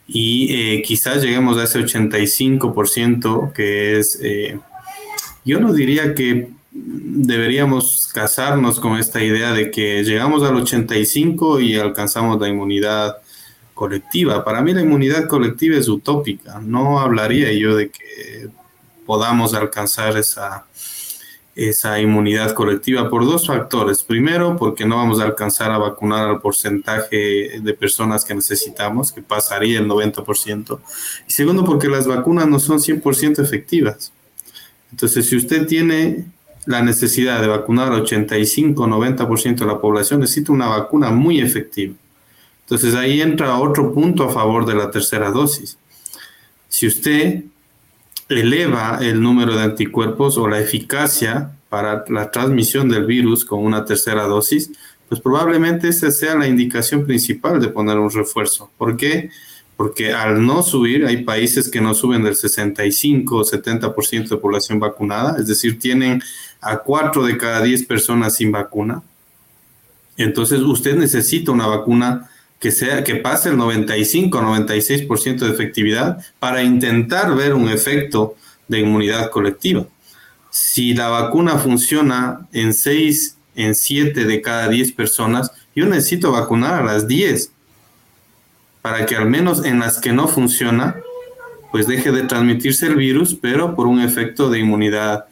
y 0.08 0.54
eh, 0.54 0.82
quizás 0.84 1.22
lleguemos 1.22 1.58
a 1.58 1.64
ese 1.64 1.80
85% 1.80 3.52
que 3.52 4.00
es, 4.00 4.20
eh, 4.22 4.60
yo 5.44 5.60
no 5.60 5.74
diría 5.74 6.14
que 6.14 6.50
deberíamos 6.72 8.10
casarnos 8.14 8.80
con 8.80 8.98
esta 8.98 9.22
idea 9.22 9.52
de 9.52 9.72
que 9.72 10.04
llegamos 10.04 10.44
al 10.44 10.56
85 10.56 11.60
y 11.60 11.76
alcanzamos 11.76 12.40
la 12.40 12.48
inmunidad 12.48 13.18
colectiva. 13.74 14.46
Para 14.46 14.62
mí 14.62 14.74
la 14.74 14.82
inmunidad 14.82 15.28
colectiva 15.28 15.78
es 15.78 15.88
utópica. 15.88 16.60
No 16.60 17.00
hablaría 17.00 17.52
yo 17.54 17.76
de 17.76 17.90
que 17.90 18.50
podamos 19.06 19.54
alcanzar 19.54 20.18
esa, 20.18 20.66
esa 21.58 22.00
inmunidad 22.00 22.54
colectiva 22.54 23.10
por 23.10 23.26
dos 23.26 23.48
factores. 23.48 24.04
Primero, 24.04 24.56
porque 24.58 24.86
no 24.86 24.98
vamos 24.98 25.20
a 25.20 25.24
alcanzar 25.24 25.72
a 25.72 25.80
vacunar 25.80 26.30
al 26.30 26.40
porcentaje 26.40 27.60
de 27.60 27.74
personas 27.74 28.24
que 28.24 28.36
necesitamos, 28.36 29.12
que 29.12 29.24
pasaría 29.24 29.80
el 29.80 29.88
90%. 29.88 30.80
Y 31.28 31.32
segundo, 31.34 31.66
porque 31.66 31.88
las 31.88 32.06
vacunas 32.06 32.48
no 32.48 32.60
son 32.60 32.78
100% 32.78 33.42
efectivas. 33.42 34.14
Entonces, 34.92 35.28
si 35.28 35.36
usted 35.36 35.66
tiene 35.66 36.26
la 36.68 36.84
necesidad 36.84 37.42
de 37.42 37.48
vacunar 37.48 37.92
85-90% 37.92 39.56
de 39.56 39.66
la 39.66 39.80
población, 39.80 40.20
necesita 40.20 40.52
una 40.52 40.68
vacuna 40.68 41.10
muy 41.10 41.42
efectiva. 41.42 41.96
Entonces 42.66 42.94
ahí 42.96 43.22
entra 43.22 43.58
otro 43.58 43.94
punto 43.94 44.26
a 44.26 44.30
favor 44.32 44.66
de 44.66 44.76
la 44.76 44.92
tercera 44.92 45.32
dosis. 45.32 45.78
Si 46.68 46.86
usted 46.86 47.46
eleva 48.30 49.00
el 49.02 49.22
número 49.22 49.56
de 49.56 49.64
anticuerpos 49.64 50.38
o 50.38 50.48
la 50.48 50.60
eficacia 50.60 51.52
para 51.70 52.06
la 52.10 52.32
transmisión 52.32 52.90
del 52.90 53.06
virus 53.06 53.46
con 53.46 53.60
una 53.60 53.86
tercera 53.86 54.24
dosis, 54.24 54.72
pues 55.10 55.22
probablemente 55.22 55.88
esa 55.88 56.12
sea 56.12 56.36
la 56.36 56.48
indicación 56.48 57.06
principal 57.06 57.60
de 57.62 57.70
poner 57.70 57.98
un 57.98 58.12
refuerzo. 58.12 58.72
¿Por 58.78 58.98
qué? 58.98 59.30
Porque 59.78 60.14
al 60.14 60.46
no 60.46 60.64
subir, 60.64 61.06
hay 61.06 61.24
países 61.24 61.70
que 61.70 61.82
no 61.82 61.94
suben 61.94 62.24
del 62.24 62.36
65 62.36 63.36
o 63.38 63.44
70% 63.44 64.28
de 64.28 64.38
población 64.38 64.80
vacunada, 64.80 65.38
es 65.40 65.48
decir, 65.48 65.80
tienen 65.80 66.22
a 66.62 66.80
4 66.80 67.26
de 67.26 67.38
cada 67.38 67.62
10 67.62 67.86
personas 67.86 68.36
sin 68.36 68.52
vacuna. 68.52 69.04
Entonces 70.18 70.62
usted 70.62 70.96
necesita 70.96 71.52
una 71.52 71.68
vacuna 71.68 72.30
que, 72.60 72.72
sea, 72.72 73.04
que 73.04 73.16
pase 73.16 73.50
el 73.50 73.58
95 73.58 74.42
96% 74.42 75.40
de 75.40 75.50
efectividad 75.50 76.26
para 76.40 76.64
intentar 76.64 77.36
ver 77.36 77.54
un 77.54 77.70
efecto 77.70 78.36
de 78.68 78.80
inmunidad 78.80 79.30
colectiva. 79.30 79.86
Si 80.50 80.94
la 80.94 81.10
vacuna 81.10 81.58
funciona 81.58 82.48
en 82.52 82.74
6, 82.74 83.38
en 83.56 83.76
7 83.76 84.26
de 84.26 84.42
cada 84.42 84.70
10 84.70 84.92
personas, 84.94 85.52
yo 85.76 85.86
necesito 85.86 86.32
vacunar 86.32 86.82
a 86.82 86.86
las 86.86 87.08
10 87.08 87.52
para 88.82 89.06
que 89.06 89.16
al 89.16 89.30
menos 89.30 89.66
en 89.66 89.80
las 89.80 90.00
que 90.00 90.14
no 90.14 90.28
funciona, 90.28 90.96
pues 91.72 91.88
deje 91.88 92.12
de 92.12 92.24
transmitirse 92.24 92.88
el 92.88 92.96
virus, 92.96 93.36
pero 93.36 93.76
por 93.76 93.86
un 93.86 94.00
efecto 94.00 94.50
de 94.50 94.60
inmunidad 94.60 95.26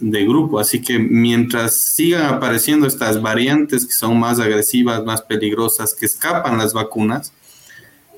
de 0.00 0.24
grupo. 0.24 0.58
Así 0.58 0.80
que 0.80 0.98
mientras 0.98 1.94
sigan 1.94 2.34
apareciendo 2.34 2.86
estas 2.86 3.20
variantes 3.20 3.86
que 3.86 3.92
son 3.92 4.18
más 4.18 4.40
agresivas, 4.40 5.04
más 5.04 5.22
peligrosas, 5.22 5.94
que 5.94 6.06
escapan 6.06 6.58
las 6.58 6.72
vacunas, 6.72 7.32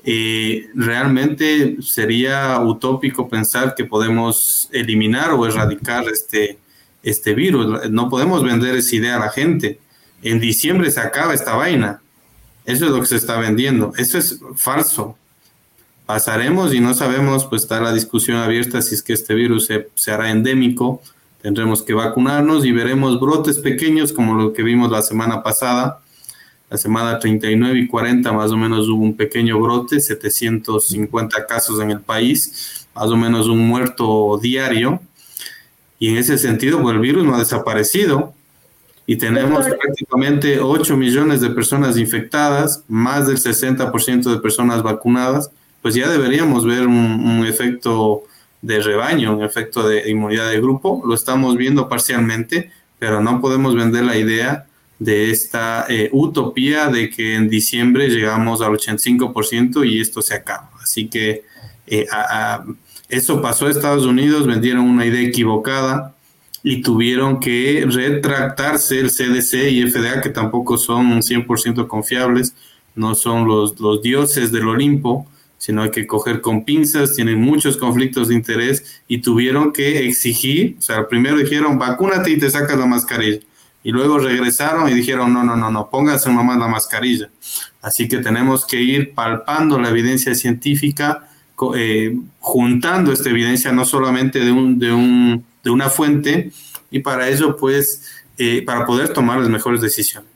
eh, 0.03 0.69
realmente 0.73 1.77
sería 1.81 2.59
utópico 2.59 3.29
pensar 3.29 3.75
que 3.75 3.85
podemos 3.85 4.69
eliminar 4.71 5.31
o 5.31 5.45
erradicar 5.45 6.05
este, 6.09 6.57
este 7.03 7.33
virus. 7.33 7.89
No 7.89 8.09
podemos 8.09 8.43
vender 8.43 8.75
esa 8.75 8.95
idea 8.95 9.15
a 9.17 9.19
la 9.19 9.29
gente. 9.29 9.79
En 10.21 10.39
diciembre 10.39 10.89
se 10.91 10.99
acaba 10.99 11.33
esta 11.33 11.55
vaina. 11.55 12.01
Eso 12.65 12.85
es 12.85 12.91
lo 12.91 12.99
que 12.99 13.07
se 13.07 13.17
está 13.17 13.39
vendiendo. 13.39 13.93
Eso 13.97 14.17
es 14.17 14.39
falso. 14.55 15.17
Pasaremos 16.05 16.73
y 16.73 16.79
no 16.79 16.95
sabemos, 16.95 17.45
pues 17.45 17.63
está 17.63 17.79
la 17.79 17.93
discusión 17.93 18.37
abierta 18.37 18.81
si 18.81 18.95
es 18.95 19.03
que 19.03 19.13
este 19.13 19.35
virus 19.35 19.67
se, 19.67 19.89
se 19.93 20.11
hará 20.11 20.31
endémico 20.31 21.01
Tendremos 21.41 21.81
que 21.83 21.93
vacunarnos 21.93 22.65
y 22.65 22.71
veremos 22.71 23.19
brotes 23.19 23.59
pequeños 23.59 24.11
como 24.11 24.35
lo 24.35 24.51
que 24.51 24.61
vimos 24.61 24.91
la 24.91 25.01
semana 25.01 25.41
pasada. 25.41 26.01
La 26.69 26.77
semana 26.77 27.17
39 27.17 27.79
y 27.79 27.87
40 27.87 28.31
más 28.33 28.51
o 28.51 28.57
menos 28.57 28.87
hubo 28.89 29.01
un 29.01 29.15
pequeño 29.15 29.59
brote, 29.59 29.99
750 29.99 31.47
casos 31.47 31.79
en 31.81 31.91
el 31.91 32.01
país, 32.01 32.85
más 32.93 33.09
o 33.09 33.15
menos 33.15 33.47
un 33.47 33.59
muerto 33.67 34.37
diario. 34.41 35.01
Y 35.97 36.09
en 36.09 36.17
ese 36.17 36.37
sentido, 36.37 36.81
pues 36.81 36.95
el 36.95 37.01
virus 37.01 37.25
no 37.25 37.35
ha 37.35 37.39
desaparecido. 37.39 38.33
Y 39.05 39.15
tenemos 39.15 39.65
prácticamente 39.65 40.59
8 40.59 40.95
millones 40.95 41.41
de 41.41 41.49
personas 41.49 41.97
infectadas, 41.97 42.83
más 42.87 43.27
del 43.27 43.37
60% 43.37 44.29
de 44.29 44.37
personas 44.37 44.83
vacunadas. 44.83 45.49
Pues 45.81 45.95
ya 45.95 46.09
deberíamos 46.09 46.65
ver 46.65 46.85
un, 46.85 46.95
un 46.95 47.45
efecto 47.47 48.23
de 48.61 48.81
rebaño, 48.81 49.35
un 49.35 49.43
efecto 49.43 49.87
de 49.87 50.09
inmunidad 50.09 50.49
de 50.49 50.59
grupo. 50.59 51.01
Lo 51.05 51.15
estamos 51.15 51.55
viendo 51.57 51.87
parcialmente, 51.87 52.71
pero 52.97 53.21
no 53.21 53.41
podemos 53.41 53.75
vender 53.75 54.03
la 54.03 54.17
idea 54.17 54.65
de 54.99 55.31
esta 55.31 55.85
eh, 55.87 56.09
utopía 56.11 56.87
de 56.87 57.09
que 57.09 57.35
en 57.35 57.49
diciembre 57.49 58.09
llegamos 58.09 58.61
al 58.61 58.73
85% 58.73 59.89
y 59.89 60.01
esto 60.01 60.21
se 60.21 60.35
acaba. 60.35 60.69
Así 60.83 61.07
que 61.07 61.43
eh, 61.87 62.05
eso 63.07 63.41
pasó 63.41 63.67
a 63.67 63.71
Estados 63.71 64.05
Unidos, 64.05 64.45
vendieron 64.45 64.85
una 64.85 65.05
idea 65.05 65.27
equivocada 65.27 66.13
y 66.61 66.81
tuvieron 66.81 67.39
que 67.39 67.85
retractarse 67.89 68.99
el 68.99 69.09
CDC 69.09 69.71
y 69.71 69.89
FDA, 69.89 70.21
que 70.21 70.29
tampoco 70.29 70.77
son 70.77 71.21
100% 71.21 71.87
confiables, 71.87 72.53
no 72.95 73.15
son 73.15 73.47
los, 73.47 73.79
los 73.79 74.01
dioses 74.01 74.51
del 74.51 74.67
Olimpo, 74.67 75.25
sino 75.59 75.83
hay 75.83 75.91
que 75.91 76.07
coger 76.07 76.41
con 76.41 76.63
pinzas, 76.63 77.13
tienen 77.15 77.39
muchos 77.39 77.77
conflictos 77.77 78.29
de 78.29 78.35
interés 78.35 79.03
y 79.07 79.19
tuvieron 79.19 79.73
que 79.73 80.07
exigir, 80.07 80.77
o 80.79 80.81
sea, 80.81 81.07
primero 81.07 81.37
dijeron, 81.37 81.77
vacúnate 81.77 82.31
y 82.31 82.39
te 82.39 82.49
sacas 82.49 82.79
la 82.79 82.85
mascarilla. 82.85 83.41
Y 83.83 83.91
luego 83.91 84.19
regresaron 84.19 84.89
y 84.89 84.93
dijeron, 84.93 85.33
no, 85.33 85.43
no, 85.43 85.55
no, 85.55 85.69
no, 85.69 85.89
póngase 85.89 86.31
nomás 86.31 86.57
la 86.57 86.67
mascarilla. 86.67 87.29
Así 87.81 88.07
que 88.07 88.17
tenemos 88.17 88.65
que 88.65 88.81
ir 88.81 89.13
palpando 89.13 89.79
la 89.79 89.89
evidencia 89.89 90.33
científica, 90.33 91.29
eh, 91.75 92.17
juntando 92.39 93.11
esta 93.11 93.29
evidencia 93.29 93.71
no 93.73 93.83
solamente 93.83 94.39
de, 94.39 94.51
un, 94.51 94.79
de, 94.79 94.91
un, 94.93 95.45
de 95.61 95.69
una 95.69 95.89
fuente, 95.89 96.51
y 96.89 96.99
para 96.99 97.27
eso, 97.27 97.57
pues, 97.57 98.03
eh, 98.37 98.63
para 98.65 98.85
poder 98.85 99.09
tomar 99.09 99.39
las 99.39 99.49
mejores 99.49 99.81
decisiones. 99.81 100.28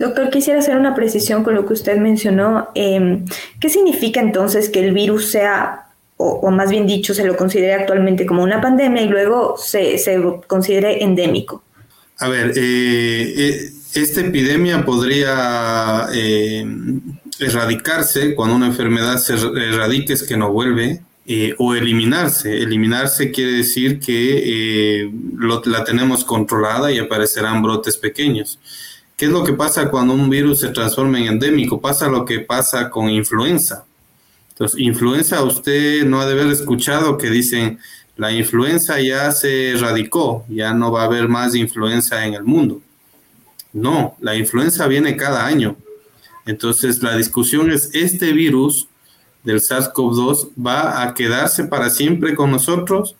Doctor, 0.00 0.30
quisiera 0.30 0.60
hacer 0.60 0.78
una 0.78 0.94
precisión 0.94 1.44
con 1.44 1.54
lo 1.54 1.66
que 1.66 1.74
usted 1.74 1.98
mencionó. 1.98 2.70
Em, 2.74 3.26
¿Qué 3.60 3.68
significa 3.68 4.18
entonces 4.18 4.70
que 4.70 4.80
el 4.80 4.94
virus 4.94 5.30
sea, 5.30 5.88
o, 6.16 6.50
más 6.50 6.70
bien 6.70 6.86
dicho, 6.86 7.12
se 7.12 7.22
lo 7.26 7.36
considere 7.36 7.74
actualmente 7.74 8.24
como 8.24 8.42
una 8.42 8.62
pandemia 8.62 9.02
y 9.02 9.08
luego 9.08 9.56
se, 9.58 10.02
considere 10.46 11.04
endémico? 11.04 11.62
A 12.18 12.30
ver, 12.30 12.54
eh, 12.56 13.34
eh, 13.36 13.70
esta 13.92 14.22
epidemia 14.22 14.86
podría 14.86 16.06
eh, 16.14 16.64
erradicarse 17.38 18.34
cuando 18.34 18.56
una 18.56 18.68
enfermedad 18.68 19.18
se 19.18 19.34
erradique, 19.34 20.14
es 20.14 20.22
que 20.22 20.38
no 20.38 20.50
vuelve, 20.50 21.02
o 21.58 21.74
eliminarse. 21.74 22.56
Eliminarse 22.56 23.30
quiere 23.30 23.52
decir 23.52 24.00
que 24.00 25.10
la 25.66 25.84
tenemos 25.84 26.24
controlada 26.24 26.90
y 26.90 26.98
aparecerán 26.98 27.60
brotes 27.62 27.98
pequeños. 27.98 28.58
¿Qué 29.20 29.26
es 29.26 29.32
lo 29.32 29.44
que 29.44 29.52
pasa 29.52 29.90
cuando 29.90 30.14
un 30.14 30.30
virus 30.30 30.60
se 30.60 30.68
transforma 30.68 31.18
en 31.18 31.26
endémico? 31.26 31.78
Pasa 31.78 32.08
lo 32.08 32.24
que 32.24 32.40
pasa 32.40 32.88
con 32.88 33.10
influenza. 33.10 33.84
Entonces, 34.48 34.80
influenza, 34.80 35.42
usted 35.42 36.06
no 36.06 36.22
ha 36.22 36.26
de 36.26 36.32
haber 36.32 36.46
escuchado 36.46 37.18
que 37.18 37.28
dicen, 37.28 37.78
la 38.16 38.32
influenza 38.32 38.98
ya 38.98 39.30
se 39.32 39.72
erradicó, 39.72 40.46
ya 40.48 40.72
no 40.72 40.90
va 40.90 41.02
a 41.02 41.04
haber 41.04 41.28
más 41.28 41.54
influenza 41.54 42.24
en 42.24 42.32
el 42.32 42.44
mundo. 42.44 42.80
No, 43.74 44.16
la 44.20 44.36
influenza 44.36 44.86
viene 44.86 45.18
cada 45.18 45.44
año. 45.44 45.76
Entonces, 46.46 47.02
la 47.02 47.14
discusión 47.14 47.70
es, 47.70 47.90
¿este 47.92 48.32
virus 48.32 48.88
del 49.44 49.60
SARS-CoV-2 49.60 50.52
va 50.66 51.02
a 51.02 51.12
quedarse 51.12 51.64
para 51.64 51.90
siempre 51.90 52.34
con 52.34 52.50
nosotros? 52.50 53.16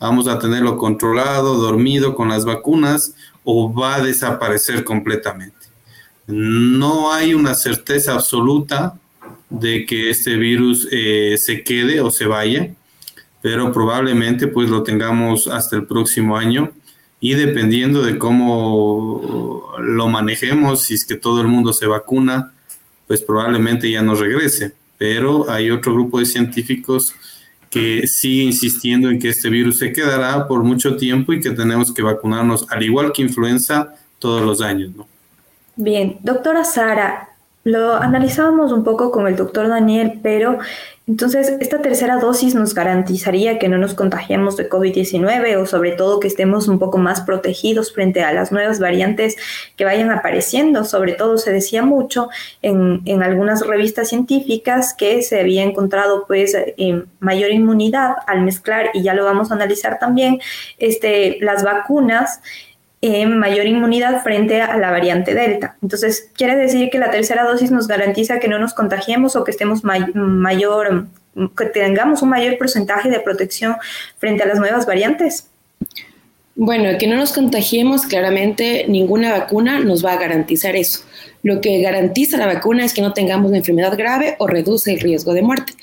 ¿Vamos 0.00 0.26
a 0.26 0.40
tenerlo 0.40 0.78
controlado, 0.78 1.54
dormido 1.54 2.16
con 2.16 2.30
las 2.30 2.44
vacunas? 2.44 3.14
O 3.44 3.72
va 3.72 3.96
a 3.96 4.02
desaparecer 4.02 4.84
completamente. 4.84 5.54
No 6.26 7.12
hay 7.12 7.34
una 7.34 7.54
certeza 7.54 8.14
absoluta 8.14 8.98
de 9.50 9.84
que 9.86 10.10
este 10.10 10.36
virus 10.36 10.88
eh, 10.90 11.36
se 11.38 11.62
quede 11.62 12.00
o 12.00 12.10
se 12.10 12.26
vaya, 12.26 12.74
pero 13.42 13.72
probablemente 13.72 14.48
pues 14.48 14.70
lo 14.70 14.82
tengamos 14.82 15.46
hasta 15.46 15.76
el 15.76 15.86
próximo 15.86 16.36
año 16.36 16.72
y 17.20 17.34
dependiendo 17.34 18.02
de 18.02 18.18
cómo 18.18 19.72
lo 19.78 20.08
manejemos, 20.08 20.82
si 20.82 20.94
es 20.94 21.04
que 21.04 21.16
todo 21.16 21.40
el 21.40 21.48
mundo 21.48 21.72
se 21.72 21.86
vacuna, 21.86 22.52
pues 23.06 23.22
probablemente 23.22 23.90
ya 23.90 24.02
no 24.02 24.14
regrese. 24.14 24.72
Pero 24.98 25.50
hay 25.50 25.70
otro 25.70 25.94
grupo 25.94 26.18
de 26.18 26.26
científicos 26.26 27.14
que 27.74 28.06
sigue 28.06 28.44
insistiendo 28.44 29.10
en 29.10 29.18
que 29.18 29.30
este 29.30 29.50
virus 29.50 29.80
se 29.80 29.92
quedará 29.92 30.46
por 30.46 30.62
mucho 30.62 30.96
tiempo 30.96 31.32
y 31.32 31.40
que 31.40 31.50
tenemos 31.50 31.92
que 31.92 32.02
vacunarnos, 32.02 32.66
al 32.70 32.84
igual 32.84 33.10
que 33.12 33.22
influenza, 33.22 33.96
todos 34.20 34.42
los 34.42 34.60
años. 34.60 34.94
¿no? 34.94 35.08
Bien, 35.74 36.18
doctora 36.22 36.62
Sara, 36.62 37.30
Lo 37.64 37.94
analizábamos 37.94 38.72
un 38.72 38.84
poco 38.84 39.10
con 39.10 39.26
el 39.26 39.36
doctor 39.36 39.68
Daniel, 39.68 40.20
pero 40.22 40.58
entonces 41.06 41.54
esta 41.60 41.80
tercera 41.80 42.18
dosis 42.18 42.54
nos 42.54 42.74
garantizaría 42.74 43.58
que 43.58 43.70
no 43.70 43.78
nos 43.78 43.94
contagiemos 43.94 44.58
de 44.58 44.68
COVID-19 44.68 45.56
o 45.56 45.64
sobre 45.64 45.92
todo 45.92 46.20
que 46.20 46.28
estemos 46.28 46.68
un 46.68 46.78
poco 46.78 46.98
más 46.98 47.22
protegidos 47.22 47.92
frente 47.92 48.22
a 48.22 48.32
las 48.34 48.52
nuevas 48.52 48.80
variantes 48.80 49.36
que 49.76 49.86
vayan 49.86 50.10
apareciendo. 50.10 50.84
Sobre 50.84 51.12
todo 51.12 51.38
se 51.38 51.52
decía 51.52 51.82
mucho 51.82 52.28
en, 52.60 53.00
en 53.06 53.22
algunas 53.22 53.66
revistas 53.66 54.08
científicas 54.10 54.92
que 54.92 55.22
se 55.22 55.40
había 55.40 55.62
encontrado 55.62 56.26
pues 56.26 56.54
mayor 57.20 57.50
inmunidad 57.50 58.16
al 58.26 58.42
mezclar, 58.42 58.90
y 58.92 59.02
ya 59.02 59.14
lo 59.14 59.24
vamos 59.24 59.50
a 59.50 59.54
analizar 59.54 59.98
también, 59.98 60.38
este, 60.78 61.38
las 61.40 61.64
vacunas 61.64 62.40
mayor 63.26 63.66
inmunidad 63.66 64.22
frente 64.22 64.60
a 64.60 64.76
la 64.76 64.90
variante 64.90 65.34
Delta. 65.34 65.76
Entonces, 65.82 66.30
quiere 66.34 66.56
decir 66.56 66.90
que 66.90 66.98
la 66.98 67.10
tercera 67.10 67.44
dosis 67.44 67.70
nos 67.70 67.86
garantiza 67.86 68.40
que 68.40 68.48
no 68.48 68.58
nos 68.58 68.74
contagiemos 68.74 69.36
o 69.36 69.44
que 69.44 69.50
estemos 69.50 69.82
mayor, 69.84 71.06
que 71.56 71.64
tengamos 71.66 72.22
un 72.22 72.30
mayor 72.30 72.56
porcentaje 72.58 73.10
de 73.10 73.20
protección 73.20 73.76
frente 74.18 74.42
a 74.42 74.46
las 74.46 74.58
nuevas 74.58 74.86
variantes. 74.86 75.48
Bueno, 76.56 76.96
que 76.98 77.06
no 77.06 77.16
nos 77.16 77.32
contagiemos, 77.32 78.06
claramente 78.06 78.86
ninguna 78.88 79.32
vacuna 79.32 79.80
nos 79.80 80.04
va 80.04 80.12
a 80.12 80.18
garantizar 80.18 80.76
eso. 80.76 81.00
Lo 81.44 81.60
que 81.60 81.80
garantiza 81.80 82.38
la 82.38 82.46
vacuna 82.46 82.84
es 82.84 82.94
que 82.94 83.02
no 83.02 83.12
tengamos 83.12 83.50
una 83.50 83.58
enfermedad 83.58 83.96
grave 83.96 84.34
o 84.38 84.46
reduce 84.46 84.92
el 84.92 85.00
riesgo 85.00 85.34
de 85.34 85.42
muerte. 85.42 85.74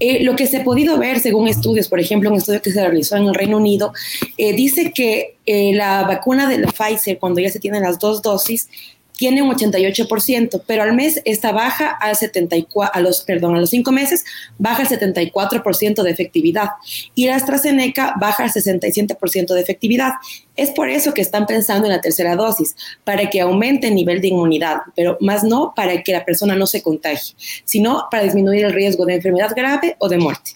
Eh, 0.00 0.24
lo 0.24 0.34
que 0.34 0.46
se 0.46 0.56
ha 0.56 0.64
podido 0.64 0.98
ver 0.98 1.20
según 1.20 1.48
estudios, 1.48 1.88
por 1.88 2.00
ejemplo, 2.00 2.30
un 2.30 2.38
estudio 2.38 2.62
que 2.62 2.72
se 2.72 2.80
realizó 2.80 3.16
en 3.16 3.24
el 3.24 3.34
Reino 3.34 3.58
Unido, 3.58 3.92
eh, 4.38 4.54
dice 4.54 4.92
que 4.94 5.36
eh, 5.44 5.74
la 5.74 6.02
vacuna 6.04 6.48
de 6.48 6.58
la 6.58 6.68
Pfizer, 6.68 7.18
cuando 7.18 7.40
ya 7.40 7.50
se 7.50 7.60
tienen 7.60 7.82
las 7.82 7.98
dos 7.98 8.22
dosis, 8.22 8.68
tiene 9.16 9.42
un 9.42 9.50
88%, 9.50 10.62
pero 10.66 10.82
al 10.82 10.94
mes 10.94 11.20
esta 11.24 11.52
baja 11.52 11.88
al 11.88 12.16
74, 12.16 12.94
a 12.94 13.00
los, 13.00 13.22
perdón, 13.22 13.56
a 13.56 13.60
los 13.60 13.70
cinco 13.70 13.90
meses 13.90 14.24
baja 14.58 14.82
al 14.82 14.88
74% 14.88 16.02
de 16.02 16.10
efectividad 16.10 16.70
y 17.14 17.26
la 17.26 17.36
AstraZeneca 17.36 18.14
baja 18.20 18.44
al 18.44 18.50
67% 18.50 19.54
de 19.54 19.60
efectividad. 19.60 20.12
Es 20.54 20.70
por 20.70 20.88
eso 20.88 21.12
que 21.14 21.22
están 21.22 21.46
pensando 21.46 21.86
en 21.86 21.92
la 21.92 22.00
tercera 22.00 22.36
dosis, 22.36 22.76
para 23.04 23.28
que 23.28 23.40
aumente 23.40 23.88
el 23.88 23.94
nivel 23.94 24.20
de 24.20 24.28
inmunidad, 24.28 24.78
pero 24.94 25.16
más 25.20 25.44
no 25.44 25.72
para 25.74 26.02
que 26.02 26.12
la 26.12 26.24
persona 26.24 26.54
no 26.54 26.66
se 26.66 26.82
contagie, 26.82 27.34
sino 27.64 28.08
para 28.10 28.22
disminuir 28.22 28.64
el 28.64 28.72
riesgo 28.72 29.04
de 29.06 29.14
enfermedad 29.14 29.52
grave 29.54 29.96
o 29.98 30.08
de 30.08 30.18
muerte. 30.18 30.52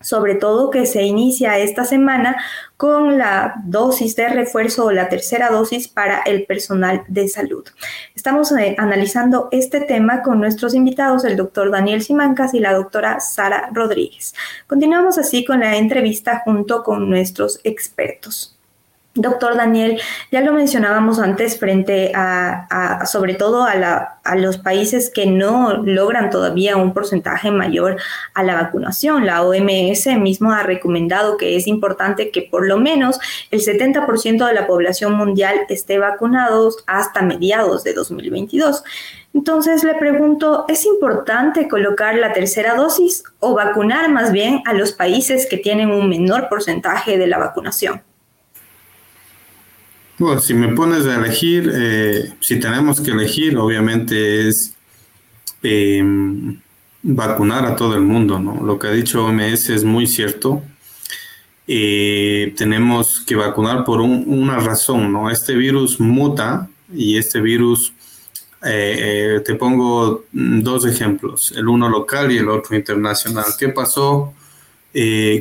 sobre 0.01 0.35
todo 0.35 0.69
que 0.69 0.85
se 0.85 1.03
inicia 1.03 1.57
esta 1.57 1.83
semana 1.83 2.37
con 2.77 3.17
la 3.17 3.55
dosis 3.63 4.15
de 4.15 4.27
refuerzo 4.29 4.85
o 4.85 4.91
la 4.91 5.09
tercera 5.09 5.49
dosis 5.49 5.87
para 5.87 6.21
el 6.21 6.45
personal 6.45 7.03
de 7.07 7.27
salud. 7.27 7.63
Estamos 8.15 8.51
eh, 8.53 8.75
analizando 8.77 9.49
este 9.51 9.81
tema 9.81 10.21
con 10.23 10.39
nuestros 10.39 10.73
invitados, 10.73 11.23
el 11.23 11.37
doctor 11.37 11.71
Daniel 11.71 12.01
Simancas 12.01 12.53
y 12.53 12.59
la 12.59 12.73
doctora 12.73 13.19
Sara 13.19 13.69
Rodríguez. 13.71 14.33
Continuamos 14.67 15.17
así 15.17 15.45
con 15.45 15.59
la 15.59 15.77
entrevista 15.77 16.41
junto 16.43 16.83
con 16.83 17.09
nuestros 17.09 17.59
expertos. 17.63 18.57
Doctor 19.13 19.57
Daniel, 19.57 19.99
ya 20.31 20.39
lo 20.39 20.53
mencionábamos 20.53 21.19
antes 21.19 21.59
frente 21.59 22.13
a, 22.15 23.05
sobre 23.05 23.33
todo 23.33 23.63
a, 23.63 24.19
a, 24.23 24.35
los 24.37 24.57
países 24.57 25.11
que 25.13 25.25
no 25.25 25.83
logran 25.83 26.29
todavía 26.29 26.77
un 26.77 26.93
porcentaje 26.93 27.51
mayor 27.51 27.97
a 28.33 28.43
la 28.43 28.55
vacunación. 28.55 29.25
La 29.25 29.43
OMS 29.43 30.07
mismo 30.17 30.53
ha 30.53 30.63
recomendado 30.63 31.35
que 31.35 31.57
es 31.57 31.67
importante 31.67 32.31
que 32.31 32.43
por 32.43 32.65
lo 32.65 32.77
menos 32.77 33.19
el 33.51 33.59
70% 33.59 34.47
de 34.47 34.53
la 34.53 34.65
población 34.65 35.11
mundial 35.11 35.59
esté 35.67 35.97
vacunados 35.99 36.81
hasta 36.87 37.21
mediados 37.21 37.83
de 37.83 37.93
2022. 37.93 38.81
Entonces 39.33 39.83
le 39.83 39.95
pregunto, 39.95 40.63
¿es 40.69 40.85
importante 40.85 41.67
colocar 41.67 42.15
la 42.15 42.31
tercera 42.31 42.75
dosis 42.75 43.25
o 43.39 43.55
vacunar 43.55 44.09
más 44.09 44.31
bien 44.31 44.63
a 44.65 44.71
los 44.71 44.93
países 44.93 45.47
que 45.49 45.57
tienen 45.57 45.91
un 45.91 46.07
menor 46.07 46.47
porcentaje 46.47 47.17
de 47.17 47.27
la 47.27 47.37
vacunación? 47.37 48.03
Bueno, 50.21 50.39
si 50.39 50.53
me 50.53 50.67
pones 50.75 51.07
a 51.07 51.15
elegir, 51.15 51.71
eh, 51.73 52.31
si 52.41 52.59
tenemos 52.59 53.01
que 53.01 53.09
elegir, 53.09 53.57
obviamente 53.57 54.47
es 54.47 54.75
em, 55.63 56.59
vacunar 57.01 57.65
a 57.65 57.75
todo 57.75 57.95
el 57.95 58.01
mundo, 58.01 58.37
¿no? 58.37 58.63
Lo 58.63 58.77
que 58.77 58.85
ha 58.85 58.91
dicho 58.91 59.25
OMS 59.25 59.71
es 59.71 59.83
muy 59.83 60.05
cierto. 60.05 60.61
Eh, 61.65 62.53
tenemos 62.55 63.21
que 63.21 63.35
vacunar 63.35 63.83
por 63.83 63.99
una 64.01 64.59
razón, 64.59 65.11
¿no? 65.11 65.31
Este 65.31 65.55
virus 65.55 65.99
muta 65.99 66.69
y 66.93 67.17
este 67.17 67.41
virus, 67.41 67.91
eh, 68.63 69.41
te 69.43 69.55
pongo 69.55 70.25
dos 70.31 70.85
ejemplos, 70.85 71.51
el 71.57 71.67
uno 71.67 71.89
local 71.89 72.31
y 72.31 72.37
el 72.37 72.49
otro 72.49 72.75
internacional. 72.75 73.45
¿Qué 73.57 73.69
pasó 73.69 74.35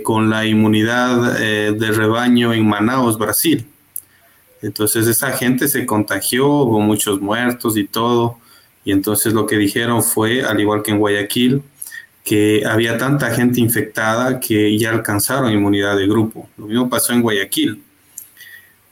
con 0.04 0.30
la 0.30 0.46
inmunidad 0.46 1.38
de 1.38 1.92
rebaño 1.92 2.54
en 2.54 2.66
Manaus, 2.66 3.18
Brasil? 3.18 3.66
Entonces 4.62 5.06
esa 5.06 5.32
gente 5.32 5.68
se 5.68 5.86
contagió, 5.86 6.46
hubo 6.46 6.80
muchos 6.80 7.20
muertos 7.20 7.76
y 7.76 7.84
todo. 7.84 8.38
Y 8.84 8.92
entonces 8.92 9.32
lo 9.32 9.46
que 9.46 9.56
dijeron 9.56 10.02
fue, 10.02 10.42
al 10.42 10.60
igual 10.60 10.82
que 10.82 10.90
en 10.90 10.98
Guayaquil, 10.98 11.62
que 12.24 12.62
había 12.66 12.98
tanta 12.98 13.30
gente 13.34 13.60
infectada 13.60 14.40
que 14.40 14.78
ya 14.78 14.90
alcanzaron 14.90 15.52
inmunidad 15.52 15.96
de 15.96 16.06
grupo. 16.06 16.48
Lo 16.56 16.66
mismo 16.66 16.88
pasó 16.88 17.12
en 17.12 17.22
Guayaquil. 17.22 17.82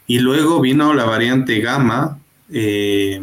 Y 0.07 0.19
luego 0.21 0.61
vino 0.61 0.95
la 0.95 1.05
variante 1.05 1.61
gamma 1.61 2.19
eh, 2.51 3.23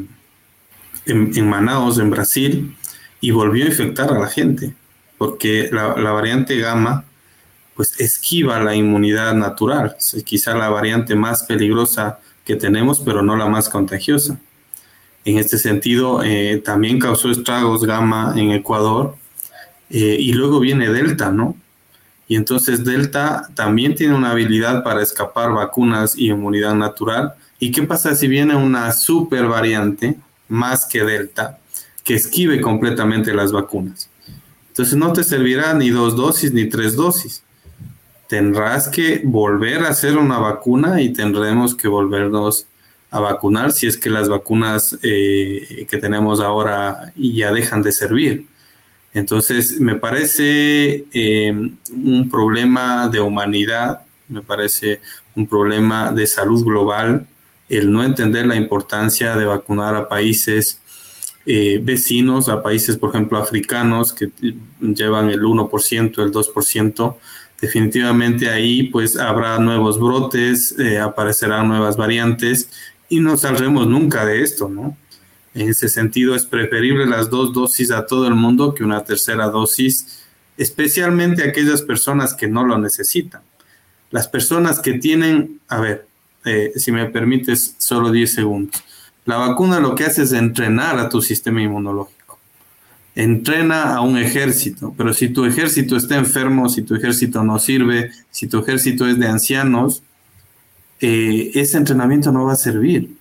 en, 1.06 1.50
Manaus, 1.50 1.98
en 1.98 2.12
Brasil, 2.12 2.76
y 3.20 3.32
volvió 3.32 3.66
a 3.66 3.70
infectar 3.70 4.12
a 4.14 4.20
la 4.20 4.28
gente, 4.28 4.74
porque 5.18 5.70
la, 5.72 5.96
la 5.98 6.12
variante 6.12 6.58
gamma 6.60 7.06
pues 7.76 8.00
esquiva 8.00 8.60
la 8.64 8.76
inmunidad 8.76 9.34
natural. 9.34 9.96
Quizá 10.24 10.56
la 10.56 10.70
variante 10.70 11.16
más 11.16 11.44
peligrosa 11.44 12.20
que 12.46 12.56
tenemos, 12.56 13.02
pero 13.02 13.22
no 13.22 13.36
la 13.36 13.48
más 13.48 13.68
contagiosa. 13.68 14.40
En 15.26 15.38
este 15.38 15.58
sentido, 15.58 16.24
eh, 16.24 16.62
también 16.64 17.00
causó 17.00 17.32
estragos 17.32 17.84
gamma 17.84 18.34
en 18.38 18.52
Ecuador 18.52 19.16
eh, 19.90 20.18
y 20.20 20.34
luego 20.34 20.60
viene 20.60 20.90
Delta, 20.90 21.32
¿no? 21.32 21.58
Y 22.28 22.36
entonces 22.36 22.86
Delta 22.86 23.50
también 23.56 23.96
tiene 23.96 24.16
una 24.16 24.32
habilidad 24.32 24.84
para 24.84 25.02
escapar 25.02 25.52
vacunas 25.52 26.18
y 26.18 26.30
inmunidad 26.30 26.76
natural. 26.76 27.34
¿Y 27.60 27.72
qué 27.72 27.84
pasa 27.84 28.16
si 28.16 28.28
viene 28.28 28.56
una 28.56 28.92
super 28.94 29.48
variante 29.48 30.18
más 30.48 30.86
que 30.86 31.04
Delta 31.04 31.60
que 32.04 32.16
esquive 32.16 32.62
completamente 32.62 33.34
las 33.34 33.52
vacunas? 33.52 34.10
Entonces 34.70 34.96
no 34.96 35.14
te 35.14 35.24
servirá 35.24 35.74
ni 35.74 35.90
dos 35.90 36.16
dosis 36.16 36.52
ni 36.52 36.66
tres 36.66 36.96
dosis 36.96 37.45
tendrás 38.28 38.88
que 38.88 39.22
volver 39.24 39.84
a 39.86 39.90
hacer 39.90 40.18
una 40.18 40.40
vacuna 40.40 41.02
y 41.02 41.14
tendremos 41.14 41.76
que 41.76 41.88
volvernos 41.88 42.68
a 43.12 43.20
vacunar 43.20 43.72
si 43.72 43.88
es 43.88 43.98
que 43.98 44.10
las 44.10 44.28
vacunas 44.30 44.98
eh, 45.04 45.86
que 45.90 45.98
tenemos 45.98 46.42
ahora 46.42 47.14
ya 47.16 47.52
dejan 47.52 47.82
de 47.82 47.92
servir. 47.92 48.48
Entonces, 49.14 49.80
me 49.80 49.96
parece 49.96 51.06
eh, 51.14 51.52
un 51.92 52.30
problema 52.30 53.08
de 53.08 53.22
humanidad, 53.22 54.02
me 54.28 54.42
parece 54.42 55.00
un 55.36 55.48
problema 55.48 56.12
de 56.12 56.28
salud 56.28 56.66
global 56.66 57.26
el 57.70 57.92
no 57.92 58.04
entender 58.04 58.46
la 58.46 58.56
importancia 58.56 59.36
de 59.36 59.46
vacunar 59.46 59.96
a 59.96 60.08
países 60.08 60.82
eh, 61.46 61.80
vecinos, 61.82 62.50
a 62.50 62.62
países, 62.62 62.98
por 62.98 63.12
ejemplo, 63.12 63.38
africanos 63.38 64.14
que 64.14 64.32
llevan 64.82 65.30
el 65.30 65.42
1%, 65.42 66.24
el 66.24 66.32
2%, 66.32 67.16
definitivamente 67.62 68.50
ahí 68.50 68.84
pues 68.84 69.18
habrá 69.18 69.58
nuevos 69.60 70.00
brotes, 70.00 70.78
eh, 70.80 71.00
aparecerán 71.00 71.68
nuevas 71.68 71.98
variantes 71.98 72.70
y 73.10 73.20
no 73.20 73.38
saldremos 73.38 73.88
nunca 73.88 74.26
de 74.26 74.41
esto, 74.41 74.70
¿no? 74.70 74.98
En 75.54 75.70
ese 75.70 75.88
sentido 75.88 76.36
es 76.36 76.46
preferible 76.46 77.06
las 77.06 77.30
dos 77.30 77.54
dosis 77.54 77.91
a 77.91 78.06
todo 78.06 78.28
el 78.28 78.36
mundo 78.36 78.74
que 78.74 78.84
una 78.84 79.04
tercera 79.06 79.48
dosis, 79.48 80.26
especialmente 80.58 81.44
aquellas 81.44 81.82
personas 81.82 82.34
que 82.34 82.48
no 82.48 82.65
lo 82.65 82.78
necesitan. 82.78 83.41
Las 84.12 84.28
personas 84.28 84.80
que 84.82 84.94
tienen, 84.94 85.62
a 85.70 85.80
ver, 85.80 86.08
eh, 86.44 86.74
si 86.76 86.91
me 86.91 87.06
permites, 87.06 87.76
solo 87.78 88.12
10 88.12 88.34
segundos. 88.34 88.84
La 89.26 89.38
vacuna 89.38 89.80
lo 89.80 89.96
que 89.96 90.04
hace 90.04 90.24
es 90.24 90.34
entrenar 90.34 91.00
a 91.00 91.10
tu 91.10 91.22
sistema 91.22 91.62
inmunológico. 91.62 92.25
Entrena 93.15 93.95
a 93.95 94.01
un 94.01 94.17
ejército, 94.17 94.93
pero 94.97 95.13
si 95.13 95.30
tu 95.30 95.45
ejército 95.45 95.95
está 95.95 96.17
enfermo, 96.17 96.67
si 96.67 96.82
tu 96.82 96.95
ejército 96.95 97.43
no 97.43 97.60
sirve, 97.60 98.12
si 98.30 98.47
tu 98.47 98.60
ejército 98.60 99.08
es 99.08 99.17
de 99.17 99.28
ancianos, 99.28 100.04
eh, 100.99 101.51
ese 101.54 101.78
entrenamiento 101.78 102.32
no 102.32 102.43
va 102.45 102.54
a 102.54 102.58
servir. 102.58 103.15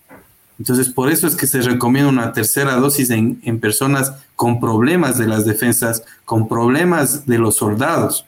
Entonces, 0.58 0.88
por 0.88 1.10
eso 1.10 1.26
es 1.26 1.36
que 1.36 1.46
se 1.46 1.62
recomienda 1.62 2.10
una 2.10 2.32
tercera 2.32 2.74
dosis 2.76 3.10
en, 3.10 3.40
en 3.44 3.60
personas 3.60 4.12
con 4.36 4.60
problemas 4.60 5.18
de 5.18 5.26
las 5.26 5.44
defensas, 5.44 6.04
con 6.24 6.48
problemas 6.48 7.26
de 7.26 7.38
los 7.38 7.56
soldados. 7.56 8.26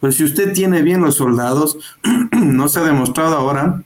Pero 0.00 0.12
si 0.12 0.24
usted 0.24 0.52
tiene 0.52 0.82
bien 0.82 1.00
los 1.00 1.16
soldados, 1.16 1.78
no 2.32 2.68
se 2.68 2.80
ha 2.80 2.84
demostrado 2.84 3.36
ahora 3.36 3.82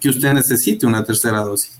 que 0.00 0.08
usted 0.08 0.32
necesite 0.32 0.86
una 0.86 1.04
tercera 1.04 1.40
dosis. 1.40 1.78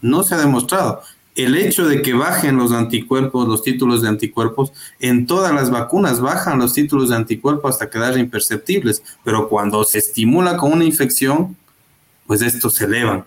No 0.00 0.22
se 0.22 0.34
ha 0.34 0.38
demostrado. 0.38 1.02
El 1.36 1.54
hecho 1.54 1.86
de 1.86 2.00
que 2.00 2.14
bajen 2.14 2.56
los 2.56 2.72
anticuerpos, 2.72 3.46
los 3.46 3.62
títulos 3.62 4.00
de 4.00 4.08
anticuerpos, 4.08 4.72
en 5.00 5.26
todas 5.26 5.54
las 5.54 5.70
vacunas 5.70 6.20
bajan 6.20 6.58
los 6.58 6.72
títulos 6.72 7.10
de 7.10 7.16
anticuerpos 7.16 7.74
hasta 7.74 7.90
quedar 7.90 8.18
imperceptibles, 8.18 9.02
pero 9.22 9.48
cuando 9.48 9.84
se 9.84 9.98
estimula 9.98 10.56
con 10.56 10.72
una 10.72 10.84
infección, 10.84 11.54
pues 12.26 12.40
estos 12.40 12.74
se 12.74 12.86
elevan. 12.86 13.24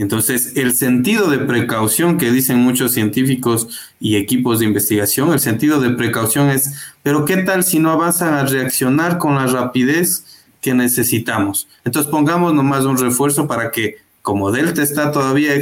Entonces, 0.00 0.56
el 0.56 0.74
sentido 0.74 1.28
de 1.28 1.40
precaución 1.40 2.16
que 2.16 2.32
dicen 2.32 2.56
muchos 2.56 2.92
científicos 2.92 3.68
y 4.00 4.16
equipos 4.16 4.60
de 4.60 4.64
investigación, 4.64 5.30
el 5.30 5.40
sentido 5.40 5.78
de 5.78 5.90
precaución 5.90 6.48
es, 6.48 6.72
pero 7.02 7.26
¿qué 7.26 7.36
tal 7.36 7.64
si 7.64 7.80
no 7.80 7.90
avanzan 7.90 8.32
a 8.32 8.46
reaccionar 8.46 9.18
con 9.18 9.34
la 9.34 9.46
rapidez 9.46 10.24
que 10.62 10.72
necesitamos? 10.72 11.68
Entonces, 11.84 12.10
pongamos 12.10 12.54
nomás 12.54 12.86
un 12.86 12.96
refuerzo 12.96 13.46
para 13.46 13.70
que, 13.70 13.98
como 14.22 14.50
Delta 14.50 14.82
está 14.82 15.12
todavía 15.12 15.54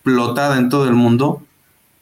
explotada 0.00 0.58
en 0.58 0.68
todo 0.68 0.86
el 0.88 0.94
mundo, 0.94 1.42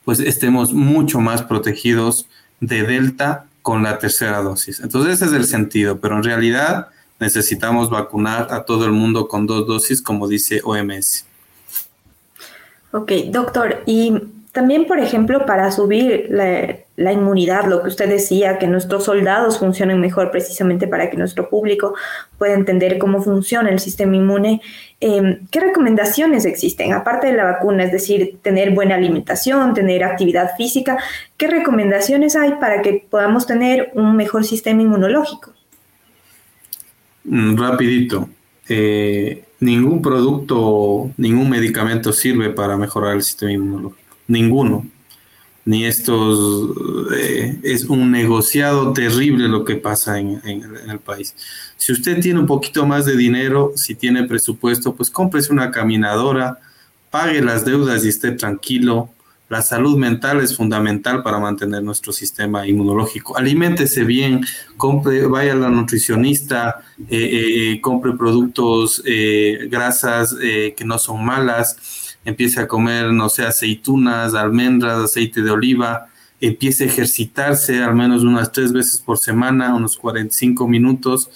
pues 0.04 0.20
estemos 0.20 0.72
mucho 0.72 1.20
más 1.20 1.42
protegidos 1.42 2.28
de 2.60 2.82
Delta 2.84 3.46
con 3.62 3.82
la 3.82 3.98
tercera 3.98 4.40
dosis. 4.40 4.80
Entonces, 4.80 5.14
ese 5.14 5.26
es 5.26 5.32
el 5.32 5.44
sentido, 5.44 5.98
pero 6.00 6.16
en 6.16 6.24
realidad 6.24 6.88
necesitamos 7.18 7.90
vacunar 7.90 8.48
a 8.50 8.64
todo 8.64 8.84
el 8.86 8.92
mundo 8.92 9.28
con 9.28 9.46
dos 9.46 9.66
dosis, 9.66 10.00
como 10.00 10.28
dice 10.28 10.60
OMS. 10.64 11.26
Ok, 12.92 13.12
doctor, 13.26 13.82
y 13.84 14.14
también, 14.52 14.86
por 14.86 14.98
ejemplo, 14.98 15.44
para 15.44 15.70
subir 15.72 16.26
la, 16.30 16.78
inmunidad, 17.12 17.66
lo 17.66 17.80
que 17.80 17.88
usted 17.88 18.08
decía, 18.08 18.58
que 18.58 18.66
nuestros 18.66 19.04
soldados 19.04 19.58
funcionen 19.60 20.00
mejor 20.00 20.32
precisamente 20.32 20.88
para 20.88 21.08
que 21.10 21.16
nuestro 21.16 21.48
público 21.48 21.94
pueda 22.38 22.54
entender 22.54 22.98
cómo 22.98 23.22
funciona 23.22 23.70
el 23.70 23.78
sistema 23.78 24.16
inmune, 24.16 24.60
em, 25.00 25.46
¿qué 25.52 25.60
recomendaciones 25.60 26.44
existen? 26.44 26.92
Aparte 26.92 27.28
de 27.28 27.34
la 27.34 27.44
vacuna, 27.44 27.84
es 27.84 27.92
decir, 27.92 28.38
tener 28.42 28.72
buena 28.72 28.96
alimentación, 28.96 29.74
tener 29.74 30.02
actividad 30.02 30.56
física, 30.56 30.98
¿qué 31.36 31.46
recomendaciones 31.46 32.34
hay 32.34 32.54
para 32.60 32.82
que 32.82 33.06
podamos 33.08 33.46
tener 33.46 33.92
un 33.94 34.16
mejor 34.16 34.44
sistema 34.44 34.82
inmunológico? 34.82 35.52
Mm, 37.22 37.56
rapidito. 37.56 38.28
Eh, 38.68 39.44
ningún 39.60 40.02
producto, 40.02 41.12
ningún 41.16 41.48
medicamento 41.48 42.12
sirve 42.12 42.50
para 42.50 42.76
mejorar 42.76 43.14
el 43.14 43.22
sistema 43.22 43.52
inmunológico. 43.52 44.16
Ninguno. 44.26 44.84
Ni 45.68 45.84
estos, 45.84 46.70
eh, 47.14 47.58
es 47.62 47.84
un 47.84 48.10
negociado 48.10 48.94
terrible 48.94 49.48
lo 49.48 49.66
que 49.66 49.76
pasa 49.76 50.18
en, 50.18 50.40
el 50.42 50.98
país. 50.98 51.34
Si 51.76 51.92
usted 51.92 52.22
tiene 52.22 52.40
un 52.40 52.46
poquito 52.46 52.86
más 52.86 53.04
de 53.04 53.18
dinero, 53.18 53.72
si 53.76 53.94
tiene 53.94 54.24
presupuesto, 54.24 54.94
pues 54.94 55.10
cómprese 55.10 55.52
una 55.52 55.70
caminadora, 55.70 56.58
pague 57.10 57.42
las 57.42 57.66
deudas 57.66 58.02
y 58.06 58.08
esté 58.08 58.30
tranquilo. 58.30 59.10
La 59.50 59.60
salud 59.60 59.98
mental 59.98 60.40
es 60.40 60.56
fundamental 60.56 61.22
para 61.22 61.38
mantener 61.38 61.82
nuestro 61.82 62.14
sistema 62.14 62.66
inmunológico. 62.66 63.36
Aliméntese 63.36 64.04
bien, 64.04 64.46
compre, 64.78 65.26
vaya 65.26 65.52
a 65.52 65.56
la 65.56 65.68
nutricionista, 65.68 66.82
eh, 67.10 67.74
eh, 67.74 67.80
compre 67.82 68.14
productos, 68.14 69.02
grasas 69.68 70.34
que 70.34 70.84
no 70.86 70.98
son 70.98 71.26
malas, 71.26 71.76
empiece 72.28 72.60
a 72.60 72.68
comer, 72.68 73.12
no 73.12 73.28
sé, 73.28 73.44
aceitunas, 73.44 74.34
almendras, 74.34 74.98
aceite 74.98 75.42
de 75.42 75.50
oliva, 75.50 76.08
empiece 76.40 76.84
a 76.84 76.86
ejercitarse 76.86 77.82
al 77.82 77.94
menos 77.94 78.22
unas 78.22 78.52
tres 78.52 78.72
veces 78.72 79.00
por 79.00 79.18
semana, 79.18 79.74
unos 79.74 79.96
45 79.96 80.68
minutos. 80.68 81.30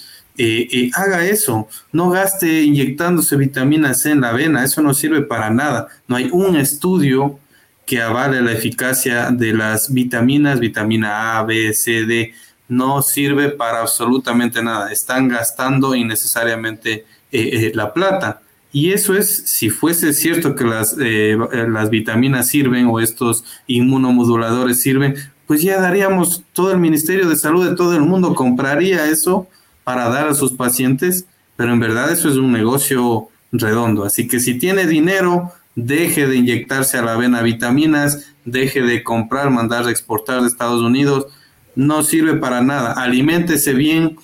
haga 0.94 1.24
eso, 1.24 1.68
no 1.92 2.10
gaste 2.10 2.62
inyectándose 2.62 3.36
vitamina 3.36 3.94
C 3.94 4.10
en 4.10 4.20
la 4.20 4.32
vena, 4.32 4.64
eso 4.64 4.82
no 4.82 4.94
sirve 4.94 5.22
para 5.22 5.50
nada. 5.50 5.88
No 6.08 6.16
hay 6.16 6.28
un 6.32 6.56
estudio 6.56 7.38
que 7.86 8.00
avale 8.00 8.40
la 8.42 8.52
eficacia 8.52 9.30
de 9.30 9.52
las 9.52 9.92
vitaminas, 9.92 10.60
vitamina 10.60 11.38
A, 11.38 11.44
B, 11.44 11.72
C, 11.74 12.04
D, 12.04 12.32
no 12.68 13.02
sirve 13.02 13.50
para 13.50 13.80
absolutamente 13.80 14.62
nada. 14.62 14.90
Están 14.92 15.28
gastando 15.28 15.94
innecesariamente 15.94 16.92
eh, 16.92 17.04
eh, 17.30 17.72
la 17.74 17.92
plata. 17.92 18.40
Y 18.72 18.92
eso 18.92 19.14
es, 19.14 19.42
si 19.46 19.68
fuese 19.68 20.14
cierto 20.14 20.54
que 20.54 20.64
las, 20.64 20.96
eh, 20.98 21.36
las 21.68 21.90
vitaminas 21.90 22.48
sirven 22.48 22.86
o 22.86 23.00
estos 23.00 23.44
inmunomoduladores 23.66 24.80
sirven, 24.80 25.14
pues 25.46 25.62
ya 25.62 25.78
daríamos, 25.78 26.42
todo 26.54 26.72
el 26.72 26.78
Ministerio 26.78 27.28
de 27.28 27.36
Salud 27.36 27.68
de 27.68 27.76
todo 27.76 27.94
el 27.94 28.00
mundo 28.00 28.34
compraría 28.34 29.06
eso 29.10 29.46
para 29.84 30.08
dar 30.08 30.28
a 30.28 30.34
sus 30.34 30.54
pacientes, 30.54 31.26
pero 31.56 31.74
en 31.74 31.80
verdad 31.80 32.10
eso 32.10 32.30
es 32.30 32.36
un 32.36 32.50
negocio 32.50 33.28
redondo. 33.52 34.04
Así 34.04 34.26
que 34.26 34.40
si 34.40 34.58
tiene 34.58 34.86
dinero, 34.86 35.52
deje 35.74 36.26
de 36.26 36.36
inyectarse 36.36 36.96
a 36.96 37.02
la 37.02 37.18
vena 37.18 37.42
vitaminas, 37.42 38.32
deje 38.46 38.80
de 38.80 39.02
comprar, 39.02 39.50
mandar, 39.50 39.86
exportar 39.90 40.40
de 40.40 40.48
Estados 40.48 40.80
Unidos, 40.80 41.26
no 41.74 42.02
sirve 42.02 42.36
para 42.36 42.62
nada. 42.62 42.92
Aliméntese 42.94 43.74
bien, 43.74 44.16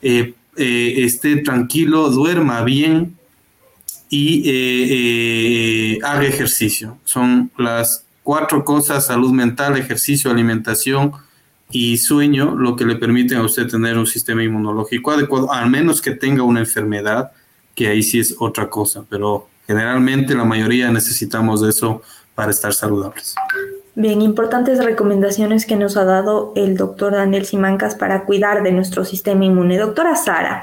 eh, 0.00 0.32
eh, 0.56 0.94
esté 1.04 1.36
tranquilo, 1.36 2.08
duerma 2.08 2.62
bien 2.62 3.19
y 4.10 4.42
eh, 4.44 5.98
haga 6.02 6.24
ejercicio. 6.24 6.98
Son 7.04 7.50
las 7.56 8.04
cuatro 8.22 8.64
cosas, 8.64 9.06
salud 9.06 9.32
mental, 9.32 9.78
ejercicio, 9.78 10.30
alimentación 10.30 11.12
y 11.70 11.96
sueño, 11.96 12.54
lo 12.56 12.76
que 12.76 12.84
le 12.84 12.96
permite 12.96 13.36
a 13.36 13.42
usted 13.42 13.66
tener 13.68 13.96
un 13.96 14.06
sistema 14.06 14.42
inmunológico 14.42 15.12
adecuado, 15.12 15.50
al 15.50 15.70
menos 15.70 16.02
que 16.02 16.10
tenga 16.10 16.42
una 16.42 16.60
enfermedad, 16.60 17.30
que 17.74 17.88
ahí 17.88 18.02
sí 18.02 18.18
es 18.18 18.34
otra 18.38 18.68
cosa, 18.68 19.04
pero 19.08 19.48
Generalmente 19.70 20.34
la 20.34 20.42
mayoría 20.42 20.90
necesitamos 20.90 21.60
de 21.60 21.70
eso 21.70 22.02
para 22.34 22.50
estar 22.50 22.74
saludables. 22.74 23.36
Bien, 23.96 24.22
importantes 24.22 24.84
recomendaciones 24.84 25.66
que 25.66 25.74
nos 25.74 25.96
ha 25.96 26.04
dado 26.04 26.52
el 26.54 26.76
doctor 26.76 27.12
Daniel 27.12 27.44
Simancas 27.44 27.96
para 27.96 28.24
cuidar 28.24 28.62
de 28.62 28.70
nuestro 28.70 29.04
sistema 29.04 29.44
inmune. 29.44 29.78
Doctora 29.78 30.14
Sara, 30.14 30.62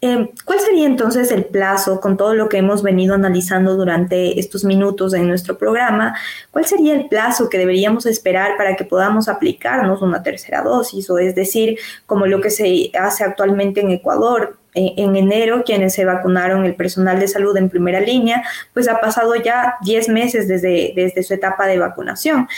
eh, 0.00 0.30
¿cuál 0.44 0.60
sería 0.60 0.86
entonces 0.86 1.32
el 1.32 1.44
plazo 1.44 2.00
con 2.00 2.16
todo 2.16 2.34
lo 2.34 2.48
que 2.48 2.58
hemos 2.58 2.84
venido 2.84 3.16
analizando 3.16 3.74
durante 3.74 4.38
estos 4.38 4.62
minutos 4.62 5.12
en 5.14 5.26
nuestro 5.26 5.58
programa? 5.58 6.14
¿Cuál 6.52 6.66
sería 6.66 6.94
el 6.94 7.08
plazo 7.08 7.48
que 7.48 7.58
deberíamos 7.58 8.06
esperar 8.06 8.56
para 8.56 8.76
que 8.76 8.84
podamos 8.84 9.28
aplicarnos 9.28 10.00
una 10.00 10.22
tercera 10.22 10.62
dosis? 10.62 11.10
O 11.10 11.18
es 11.18 11.34
decir, 11.34 11.78
como 12.06 12.26
lo 12.26 12.40
que 12.40 12.50
se 12.50 12.92
hace 12.96 13.24
actualmente 13.24 13.80
en 13.80 13.90
Ecuador, 13.90 14.56
en 14.78 15.16
enero, 15.16 15.62
quienes 15.64 15.94
se 15.94 16.04
vacunaron, 16.04 16.64
el 16.64 16.74
personal 16.74 17.18
de 17.20 17.28
salud 17.28 17.56
en 17.56 17.68
primera 17.68 18.00
línea, 18.00 18.42
pues 18.72 18.88
ha 18.88 19.00
pasado 19.00 19.34
ya 19.34 19.76
10 19.82 20.08
meses 20.08 20.48
desde, 20.48 20.92
desde 20.94 21.22
su 21.22 21.34
etapa 21.34 21.66
de 21.66 21.78
vacunación. 21.78 22.48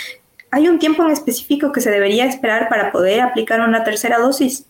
¿Hay 0.51 0.69
un 0.69 0.79
tiempo 0.79 1.05
en 1.05 1.11
específico 1.11 1.73
que 1.73 1.81
se 1.81 1.91
debería 1.91 2.27
esperar 2.27 2.69
para 2.69 2.91
poder 2.91 3.21
aplicar 3.21 3.61
una 3.61 3.85
tercera 3.85 4.19
dosis? 4.19 4.67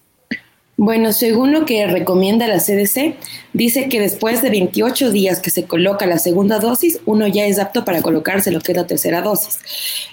Bueno, 0.82 1.12
según 1.12 1.52
lo 1.52 1.66
que 1.66 1.86
recomienda 1.86 2.48
la 2.48 2.58
CDC, 2.58 3.14
dice 3.52 3.90
que 3.90 4.00
después 4.00 4.40
de 4.40 4.48
28 4.48 5.10
días 5.10 5.38
que 5.38 5.50
se 5.50 5.64
coloca 5.64 6.06
la 6.06 6.16
segunda 6.16 6.58
dosis, 6.58 7.00
uno 7.04 7.26
ya 7.26 7.44
es 7.44 7.58
apto 7.58 7.84
para 7.84 8.00
colocarse 8.00 8.50
lo 8.50 8.60
que 8.60 8.72
es 8.72 8.78
la 8.78 8.86
tercera 8.86 9.20
dosis. 9.20 9.58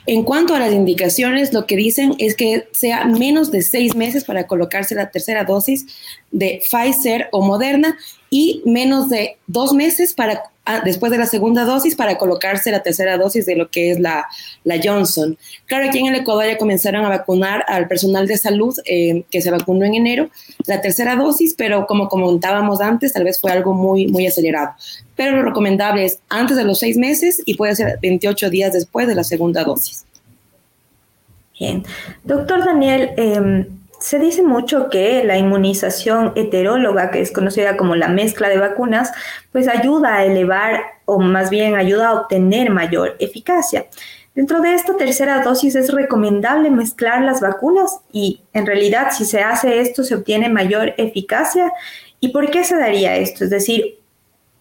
En 0.06 0.24
cuanto 0.24 0.56
a 0.56 0.60
las 0.60 0.74
indicaciones, 0.74 1.54
lo 1.54 1.68
que 1.68 1.78
dicen 1.78 2.16
es 2.18 2.36
que 2.36 2.68
sea 2.74 3.06
menos 3.06 3.50
de 3.50 3.62
seis 3.62 3.96
meses 3.96 4.26
para 4.26 4.46
colocarse 4.46 4.94
la 4.94 5.10
tercera 5.10 5.46
dosis 5.46 5.86
de 6.32 6.62
Pfizer 6.70 7.30
o 7.32 7.42
Moderna 7.42 7.98
y 8.30 8.62
menos 8.66 9.10
de 9.10 9.38
dos 9.48 9.74
meses 9.74 10.14
para 10.14 10.44
después 10.84 11.12
de 11.12 11.18
la 11.18 11.26
segunda 11.26 11.64
dosis 11.64 11.96
para 11.96 12.18
colocarse 12.18 12.72
la 12.72 12.84
tercera 12.84 13.18
dosis 13.18 13.46
de 13.46 13.56
lo 13.56 13.70
que 13.70 13.92
es 13.92 14.00
la, 14.00 14.26
la 14.64 14.80
Johnson. 14.84 15.38
Claro, 15.66 15.88
aquí 15.88 16.00
en 16.00 16.08
el 16.08 16.16
Ecuador 16.16 16.46
ya 16.46 16.58
comenzaron 16.58 17.06
a 17.06 17.10
vacunar 17.10 17.64
al 17.68 17.88
personal 17.88 18.28
de 18.28 18.38
salud 18.38 18.76
eh, 18.86 19.24
que 19.32 19.42
se 19.42 19.52
vacunó 19.52 19.86
en 19.86 19.96
enero, 19.96 20.30
la 20.66 20.82
tercera 20.82 21.16
dosis, 21.16 21.56
pero 21.58 21.88
como 21.88 22.10
comentábamos 22.10 22.82
antes, 22.82 23.14
tal 23.14 23.24
vez 23.24 23.40
fue 23.40 23.52
algo 23.52 23.74
muy, 23.74 24.08
muy 24.08 24.28
acelerado. 24.28 24.72
Pero 25.16 25.38
lo 25.38 25.44
recomendable 25.44 26.06
es 26.06 26.20
antes 26.30 26.58
de 26.58 26.64
los 26.64 26.80
seis 26.80 26.98
meses 26.98 27.42
y 27.46 27.56
puede 27.56 27.76
ser 27.76 28.00
28 28.02 28.50
días 28.50 28.74
después 28.74 29.08
de 29.08 29.16
la 29.16 29.24
segunda 29.24 29.64
dosis. 29.64 30.06
Bien. 31.60 31.84
Doctor 32.24 32.64
Daniel, 32.64 33.12
em, 33.18 33.66
Se 34.00 34.20
dice 34.20 34.44
mucho 34.44 34.90
que 34.90 35.24
la 35.24 35.38
inmunización 35.38 36.34
heteróloga, 36.36 37.10
que 37.10 37.22
es 37.22 37.32
conocida 37.32 37.78
como 37.78 37.96
la 37.96 38.08
mezcla 38.08 38.48
de 38.48 38.60
vacunas, 38.60 39.12
pues 39.52 39.68
ayuda 39.68 40.16
a 40.16 40.26
elevar 40.26 40.82
o 41.06 41.20
más 41.20 41.50
bien 41.50 41.76
ayuda 41.76 42.10
a 42.10 42.14
obtener 42.14 42.70
mayor 42.70 43.16
eficacia. 43.20 43.88
Dentro 44.36 44.62
de 44.62 44.76
esta 44.76 44.96
tercera 44.96 45.42
dosis 45.42 45.76
es 45.76 45.92
recomendable 45.92 46.70
mezclar 46.70 47.24
las 47.24 47.42
vacunas 47.42 48.02
y 48.12 48.42
en 48.54 48.68
realidad 48.68 49.08
si 49.12 49.26
se 49.26 49.42
hace 49.42 49.80
esto 49.80 50.04
se 50.04 50.14
obtiene 50.14 50.48
mayor 50.48 50.94
eficacia. 50.98 51.74
¿Y 52.20 52.30
por 52.30 52.52
qué 52.52 52.64
se 52.64 52.78
daría 52.78 53.16
esto? 53.16 53.46
Es 53.46 53.50
decir, 53.50 53.98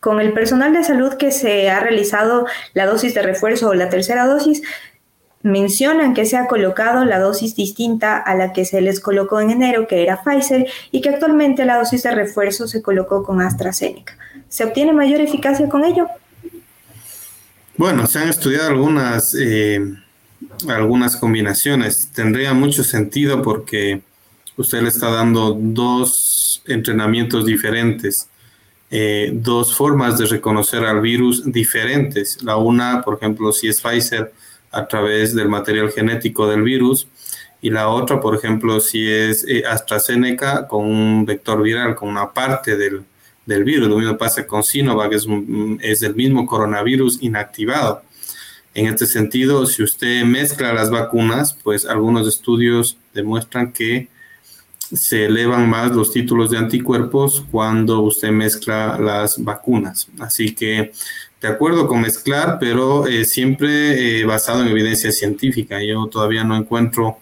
con 0.01 0.18
el 0.20 0.33
personal 0.33 0.72
de 0.72 0.83
salud 0.83 1.14
que 1.14 1.31
se 1.31 1.68
ha 1.68 1.81
realizado 1.81 2.46
la 2.72 2.87
dosis 2.87 3.12
de 3.12 3.20
refuerzo 3.20 3.68
o 3.68 3.75
la 3.75 3.90
tercera 3.90 4.25
dosis, 4.25 4.62
mencionan 5.46 6.12
que 6.12 6.26
se 6.26 6.37
ha 6.37 6.48
colocado 6.48 7.04
la 7.04 7.20
dosis 7.20 7.54
distinta 7.54 8.16
a 8.16 8.35
la 8.35 8.52
que 8.52 8.64
se 8.64 8.80
les 8.80 8.98
colocó 8.98 9.40
en 9.40 9.50
enero, 9.50 9.87
que 9.87 10.02
era 10.02 10.20
Pfizer, 10.20 10.66
y 10.90 11.00
que 11.00 11.11
actualmente 11.11 11.64
la 11.64 11.78
dosis 11.78 12.02
de 12.02 12.11
refuerzo 12.11 12.66
se 12.66 12.82
colocó 12.82 13.22
con 13.22 13.40
AstraZeneca. 13.40 14.18
¿Se 14.48 14.64
obtiene 14.64 14.92
mayor 14.92 15.20
eficacia 15.20 15.68
con 15.68 15.85
ello? 15.85 16.09
Bueno, 17.76 18.09
se 18.09 18.18
han 18.18 18.28
estudiado 18.28 18.70
algunas, 18.70 19.37
eh, 19.38 19.80
algunas 20.68 21.16
combinaciones. 21.16 22.11
Tendría 22.12 22.52
mucho 22.52 22.82
sentido 22.82 23.40
porque 23.40 24.00
usted 24.56 24.82
le 24.82 24.88
está 24.88 25.11
dando 25.11 25.56
dos 25.56 26.61
entrenamientos 26.66 27.46
diferentes, 27.46 28.28
eh, 28.90 29.30
dos 29.32 29.76
formas 29.76 30.18
de 30.18 30.26
reconocer 30.26 30.85
al 30.85 31.00
virus 31.00 31.44
diferentes. 31.52 32.42
La 32.42 32.56
una, 32.56 33.02
por 33.02 33.14
ejemplo, 33.14 33.52
si 33.52 33.68
es 33.68 33.80
Pfizer, 33.80 34.32
a 34.76 34.86
través 34.86 35.34
del 35.34 35.48
material 35.48 35.90
genético 35.90 36.46
del 36.46 36.62
virus 36.62 37.08
y 37.62 37.70
la 37.70 37.88
otra, 37.88 38.20
por 38.20 38.34
ejemplo, 38.36 38.78
si 38.80 39.10
es 39.10 39.44
eh, 39.48 39.64
AstraZeneca 39.66 40.68
con 40.68 40.84
un 40.84 41.24
vector 41.24 41.62
viral, 41.62 41.94
con 41.94 42.08
una 42.10 42.32
parte 42.32 42.76
del, 42.76 43.04
virus. 43.64 43.88
Lo 43.88 43.96
mismo 43.96 44.18
pasa 44.18 44.46
con 44.46 44.62
Sinovac, 44.62 45.12
es, 45.12 45.26
es 45.80 46.02
el 46.02 46.14
mismo 46.14 46.46
coronavirus 46.46 47.22
inactivado. 47.22 48.02
En 48.74 48.86
este 48.86 49.06
sentido, 49.06 49.64
si 49.66 49.82
usted 49.82 50.24
mezcla 50.24 50.74
las 50.74 50.90
vacunas, 50.90 51.56
pues 51.62 51.86
algunos 51.86 52.28
estudios 52.28 52.98
demuestran 53.14 53.72
que 53.72 54.08
se 54.92 55.24
elevan 55.24 55.68
más 55.68 55.92
los 55.92 56.12
títulos 56.12 56.50
de 56.50 56.58
anticuerpos 56.58 57.44
cuando 57.50 58.00
usted 58.00 58.30
mezcla 58.30 58.98
las 58.98 59.42
vacunas. 59.42 60.08
Así 60.20 60.54
que 60.54 60.92
de 61.46 61.52
acuerdo 61.52 61.87
con 61.87 62.00
mezclar, 62.00 62.59
pero 62.59 63.06
eh, 63.06 63.24
siempre 63.24 64.20
eh, 64.20 64.24
basado 64.24 64.62
en 64.62 64.68
evidencia 64.68 65.12
científica. 65.12 65.80
Yo 65.82 66.06
todavía 66.06 66.42
no 66.42 66.56
encuentro 66.56 67.18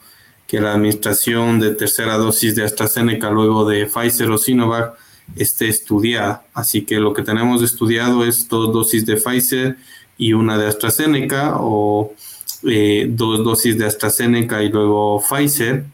que 0.46 0.60
la 0.60 0.72
administración 0.72 1.60
de 1.60 1.74
tercera 1.74 2.16
dosis 2.16 2.54
de 2.54 2.64
AstraZeneca 2.64 3.30
luego 3.30 3.68
de 3.68 3.87
Pfizer 3.87 4.30
o 4.30 4.38
Sinovac 4.38 4.94
esté 5.37 5.68
estudiada. 5.68 6.44
Así 6.54 6.87
que 6.87 6.96
lo 6.96 7.12
que 7.12 7.22
tenemos 7.22 7.62
estudiado 7.62 8.24
es 8.24 8.48
dos 8.48 8.72
dosis 8.72 9.04
de 9.04 9.16
Pfizer 9.16 9.76
y 10.16 10.32
una 10.32 10.56
de 10.56 10.68
AstraZeneca 10.68 11.56
o 11.58 12.14
eh, 12.62 13.06
dos 13.10 13.44
dosis 13.44 13.76
de 13.76 13.84
AstraZeneca 13.84 14.62
y 14.62 14.70
luego 14.70 15.22
Pfizer. 15.22 15.84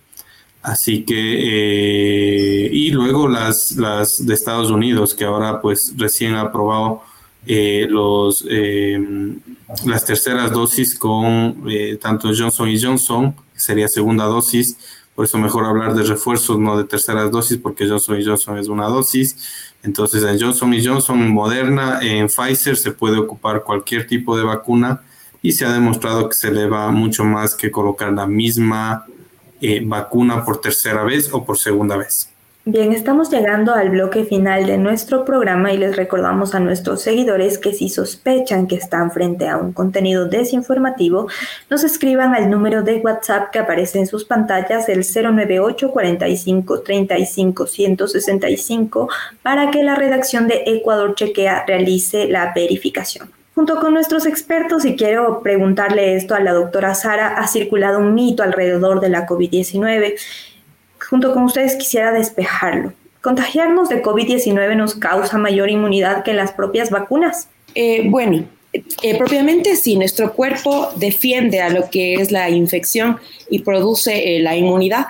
Así 0.62 1.04
que, 1.04 2.68
y 2.70 2.90
luego 2.90 3.26
las, 3.28 3.72
las 3.72 4.24
de 4.24 4.34
Estados 4.34 4.70
Unidos, 4.70 5.14
que 5.14 5.24
ahora 5.24 5.60
pues 5.60 5.94
recién 5.96 6.34
ha 6.34 6.42
aprobado 6.42 7.02
eh, 7.46 7.86
los, 7.88 8.44
eh, 8.48 8.98
las 9.86 10.04
terceras 10.04 10.52
dosis 10.52 10.98
con 10.98 11.64
eh, 11.68 11.98
tanto 12.00 12.30
Johnson 12.36 12.68
y 12.68 12.80
Johnson, 12.80 13.32
que 13.54 13.60
sería 13.60 13.88
segunda 13.88 14.24
dosis, 14.24 14.76
por 15.14 15.24
eso 15.24 15.38
mejor 15.38 15.64
hablar 15.64 15.94
de 15.94 16.02
refuerzos, 16.02 16.58
no 16.58 16.78
de 16.78 16.84
terceras 16.84 17.30
dosis, 17.30 17.58
porque 17.58 17.88
Johnson 17.88 18.20
y 18.20 18.24
Johnson 18.24 18.58
es 18.58 18.68
una 18.68 18.86
dosis. 18.86 19.36
Entonces 19.82 20.22
en 20.24 20.38
Johnson 20.38 20.72
y 20.74 20.84
Johnson, 20.84 21.30
Moderna, 21.30 22.00
en 22.02 22.28
Pfizer 22.28 22.76
se 22.76 22.92
puede 22.92 23.18
ocupar 23.18 23.62
cualquier 23.62 24.06
tipo 24.06 24.36
de 24.36 24.44
vacuna 24.44 25.02
y 25.42 25.52
se 25.52 25.64
ha 25.64 25.72
demostrado 25.72 26.28
que 26.28 26.34
se 26.34 26.50
le 26.50 26.66
va 26.66 26.90
mucho 26.90 27.24
más 27.24 27.54
que 27.54 27.70
colocar 27.70 28.12
la 28.12 28.26
misma 28.26 29.06
vacuna 29.84 30.44
por 30.44 30.60
tercera 30.60 31.02
vez 31.02 31.30
o 31.32 31.44
por 31.44 31.58
segunda 31.58 31.96
vez. 31.96 32.29
Bien, 32.72 32.92
estamos 32.92 33.30
llegando 33.30 33.74
al 33.74 33.90
bloque 33.90 34.22
final 34.22 34.64
de 34.64 34.78
nuestro 34.78 35.24
programa 35.24 35.72
y 35.72 35.76
les 35.76 35.96
recordamos 35.96 36.54
a 36.54 36.60
nuestros 36.60 37.02
seguidores 37.02 37.58
que 37.58 37.72
si 37.72 37.88
sospechan 37.88 38.68
que 38.68 38.76
están 38.76 39.10
frente 39.10 39.48
a 39.48 39.56
un 39.56 39.72
contenido 39.72 40.26
desinformativo, 40.26 41.26
nos 41.68 41.82
escriban 41.82 42.32
al 42.32 42.48
número 42.48 42.84
de 42.84 42.98
WhatsApp 42.98 43.50
que 43.50 43.58
aparece 43.58 43.98
en 43.98 44.06
sus 44.06 44.24
pantallas, 44.24 44.88
el 44.88 45.00
098 45.00 45.90
45 45.90 46.82
35 46.82 47.66
165, 47.66 49.08
para 49.42 49.72
que 49.72 49.82
la 49.82 49.96
redacción 49.96 50.46
de 50.46 50.62
Ecuador 50.66 51.16
Chequea 51.16 51.64
realice 51.66 52.28
la 52.28 52.52
verificación. 52.54 53.32
Junto 53.56 53.80
con 53.80 53.92
nuestros 53.92 54.26
expertos, 54.26 54.84
y 54.84 54.94
quiero 54.94 55.42
preguntarle 55.42 56.14
esto 56.14 56.36
a 56.36 56.40
la 56.40 56.52
doctora 56.52 56.94
Sara, 56.94 57.34
ha 57.36 57.48
circulado 57.48 57.98
un 57.98 58.14
mito 58.14 58.44
alrededor 58.44 59.00
de 59.00 59.08
la 59.08 59.26
COVID-19 59.26 60.14
junto 61.10 61.34
con 61.34 61.42
ustedes 61.42 61.76
quisiera 61.76 62.12
despejarlo. 62.12 62.92
¿Contagiarnos 63.20 63.90
de 63.90 64.02
COVID-19 64.02 64.76
nos 64.76 64.94
causa 64.94 65.36
mayor 65.36 65.68
inmunidad 65.68 66.22
que 66.22 66.32
las 66.32 66.52
propias 66.52 66.90
vacunas? 66.90 67.48
Eh, 67.74 68.08
bueno, 68.08 68.46
eh, 68.72 69.18
propiamente 69.18 69.76
sí, 69.76 69.96
nuestro 69.96 70.32
cuerpo 70.32 70.88
defiende 70.96 71.60
a 71.60 71.68
lo 71.68 71.90
que 71.90 72.14
es 72.14 72.30
la 72.30 72.48
infección 72.48 73.18
y 73.50 73.58
produce 73.58 74.36
eh, 74.36 74.40
la 74.40 74.56
inmunidad 74.56 75.06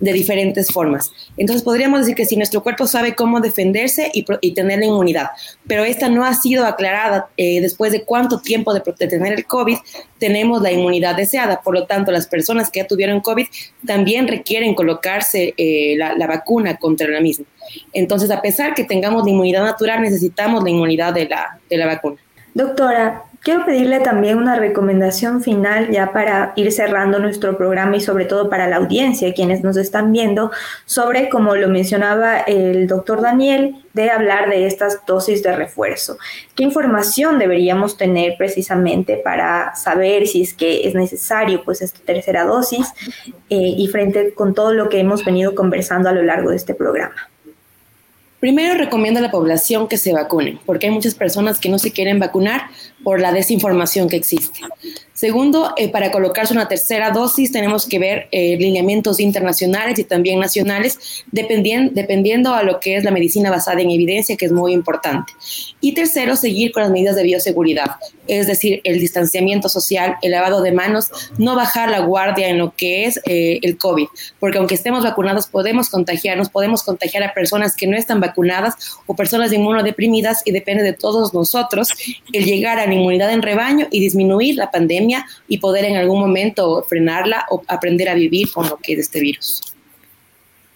de 0.00 0.12
diferentes 0.12 0.68
formas. 0.72 1.12
Entonces 1.36 1.62
podríamos 1.62 2.00
decir 2.00 2.14
que 2.14 2.26
si 2.26 2.36
nuestro 2.36 2.62
cuerpo 2.62 2.86
sabe 2.86 3.14
cómo 3.14 3.40
defenderse 3.40 4.10
y, 4.12 4.24
tener 4.54 4.78
la 4.78 4.86
inmunidad, 4.86 5.30
pero 5.66 5.84
esta 5.84 6.08
no 6.08 6.24
ha 6.24 6.34
sido 6.34 6.66
aclarada 6.66 7.28
eh, 7.36 7.60
después 7.60 7.92
de 7.92 8.04
cuánto 8.04 8.40
tiempo 8.40 8.72
de, 8.72 8.80
tener 8.80 9.32
el 9.32 9.46
COVID, 9.46 9.76
tenemos 10.18 10.62
la 10.62 10.72
inmunidad 10.72 11.16
deseada. 11.16 11.60
Por 11.60 11.74
lo 11.74 11.86
tanto, 11.86 12.12
las 12.12 12.26
personas 12.26 12.70
que 12.70 12.80
ya 12.80 12.86
tuvieron 12.86 13.20
COVID 13.20 13.46
también 13.86 14.28
requieren 14.28 14.74
colocarse 14.74 15.54
eh, 15.56 15.96
la, 15.96 16.26
vacuna 16.26 16.76
contra 16.76 17.08
la 17.08 17.20
misma. 17.20 17.46
Entonces, 17.92 18.30
a 18.30 18.40
pesar 18.40 18.74
que 18.74 18.84
tengamos 18.84 19.24
la 19.24 19.30
inmunidad 19.30 19.62
natural, 19.62 20.00
necesitamos 20.00 20.62
la 20.62 20.70
inmunidad 20.70 21.12
de 21.12 21.28
la, 21.28 21.58
de 21.68 21.76
la 21.76 21.86
vacuna. 21.86 22.16
Doctora, 22.54 23.24
Quiero 23.44 23.66
pedirle 23.66 24.00
también 24.00 24.38
una 24.38 24.56
recomendación 24.56 25.42
final 25.42 25.90
ya 25.90 26.14
para 26.14 26.54
ir 26.56 26.72
cerrando 26.72 27.18
nuestro 27.18 27.58
programa 27.58 27.94
y 27.94 28.00
sobre 28.00 28.24
todo 28.24 28.48
para 28.48 28.68
la 28.68 28.76
audiencia, 28.76 29.34
quienes 29.34 29.62
nos 29.62 29.76
están 29.76 30.12
viendo, 30.12 30.50
sobre, 30.86 31.28
como 31.28 31.54
lo 31.54 31.68
mencionaba 31.68 32.38
el 32.38 32.86
doctor 32.86 33.20
Daniel, 33.20 33.84
de 33.92 34.10
hablar 34.10 34.48
de 34.48 34.66
estas 34.66 35.04
dosis 35.06 35.42
de 35.42 35.54
refuerzo. 35.54 36.16
¿Qué 36.54 36.64
información 36.64 37.38
deberíamos 37.38 37.98
tener 37.98 38.36
precisamente 38.38 39.18
para 39.18 39.76
saber 39.76 40.26
si 40.26 40.40
es 40.40 40.54
que 40.54 40.88
es 40.88 40.94
necesario 40.94 41.64
pues 41.64 41.82
esta 41.82 42.00
tercera 42.00 42.44
dosis 42.44 42.94
eh, 43.50 43.74
y 43.76 43.86
frente 43.88 44.32
con 44.32 44.54
todo 44.54 44.72
lo 44.72 44.88
que 44.88 45.00
hemos 45.00 45.22
venido 45.22 45.54
conversando 45.54 46.08
a 46.08 46.12
lo 46.12 46.22
largo 46.22 46.48
de 46.48 46.56
este 46.56 46.74
programa? 46.74 47.28
Primero 48.44 48.74
recomiendo 48.74 49.20
a 49.20 49.22
la 49.22 49.30
población 49.30 49.88
que 49.88 49.96
se 49.96 50.12
vacunen, 50.12 50.60
porque 50.66 50.88
hay 50.88 50.92
muchas 50.92 51.14
personas 51.14 51.58
que 51.58 51.70
no 51.70 51.78
se 51.78 51.92
quieren 51.92 52.18
vacunar 52.18 52.68
por 53.02 53.18
la 53.18 53.32
desinformación 53.32 54.06
que 54.10 54.16
existe. 54.16 54.60
Segundo, 55.14 55.74
eh, 55.76 55.90
para 55.90 56.10
colocarse 56.10 56.52
una 56.52 56.66
tercera 56.66 57.12
dosis 57.12 57.52
tenemos 57.52 57.86
que 57.86 58.00
ver 58.00 58.26
eh, 58.32 58.56
lineamientos 58.56 59.20
internacionales 59.20 59.96
y 60.00 60.04
también 60.04 60.40
nacionales, 60.40 61.24
dependiendo, 61.30 61.92
dependiendo 61.94 62.52
a 62.52 62.64
lo 62.64 62.80
que 62.80 62.96
es 62.96 63.04
la 63.04 63.12
medicina 63.12 63.48
basada 63.48 63.80
en 63.80 63.92
evidencia, 63.92 64.36
que 64.36 64.46
es 64.46 64.50
muy 64.50 64.72
importante. 64.72 65.32
Y 65.80 65.94
tercero, 65.94 66.34
seguir 66.34 66.72
con 66.72 66.82
las 66.82 66.90
medidas 66.90 67.14
de 67.14 67.22
bioseguridad, 67.22 67.92
es 68.26 68.48
decir, 68.48 68.80
el 68.82 68.98
distanciamiento 68.98 69.68
social, 69.68 70.16
el 70.20 70.32
lavado 70.32 70.62
de 70.62 70.72
manos, 70.72 71.10
no 71.38 71.54
bajar 71.54 71.90
la 71.90 72.00
guardia 72.00 72.48
en 72.48 72.58
lo 72.58 72.74
que 72.74 73.04
es 73.04 73.20
eh, 73.24 73.60
el 73.62 73.78
COVID, 73.78 74.08
porque 74.40 74.58
aunque 74.58 74.74
estemos 74.74 75.04
vacunados 75.04 75.46
podemos 75.46 75.90
contagiarnos, 75.90 76.48
podemos 76.48 76.82
contagiar 76.82 77.22
a 77.22 77.32
personas 77.32 77.76
que 77.76 77.86
no 77.86 77.96
están 77.96 78.18
vacunadas 78.18 78.74
o 79.06 79.14
personas 79.14 79.52
inmunodeprimidas 79.52 80.42
y 80.44 80.50
depende 80.50 80.82
de 80.82 80.92
todos 80.92 81.32
nosotros 81.34 81.90
el 82.32 82.44
llegar 82.44 82.80
a 82.80 82.86
la 82.86 82.94
inmunidad 82.94 83.30
en 83.30 83.42
rebaño 83.42 83.86
y 83.92 84.00
disminuir 84.00 84.56
la 84.56 84.72
pandemia 84.72 85.03
y 85.48 85.58
poder 85.58 85.84
en 85.84 85.96
algún 85.96 86.20
momento 86.20 86.84
frenarla 86.88 87.46
o 87.50 87.62
aprender 87.68 88.08
a 88.08 88.14
vivir 88.14 88.50
con 88.52 88.68
lo 88.68 88.76
que 88.76 88.94
es 88.94 89.00
este 89.00 89.20
virus. 89.20 89.60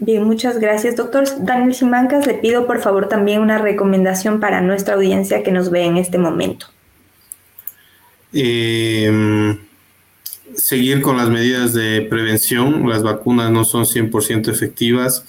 Bien, 0.00 0.22
muchas 0.22 0.60
gracias, 0.60 0.94
doctor 0.94 1.24
Daniel 1.44 1.74
Simancas. 1.74 2.26
Le 2.26 2.34
pido 2.34 2.66
por 2.66 2.80
favor 2.80 3.08
también 3.08 3.40
una 3.40 3.58
recomendación 3.58 4.38
para 4.38 4.60
nuestra 4.60 4.94
audiencia 4.94 5.42
que 5.42 5.50
nos 5.50 5.70
ve 5.70 5.84
en 5.84 5.96
este 5.96 6.18
momento. 6.18 6.66
Em, 8.32 9.58
seguir 10.54 11.02
con 11.02 11.16
las 11.16 11.28
medidas 11.28 11.74
de 11.74 12.06
prevención. 12.08 12.88
Las 12.88 13.02
vacunas 13.02 13.50
no 13.50 13.64
son 13.64 13.86
100% 13.86 14.50
efectivas. 14.50 15.24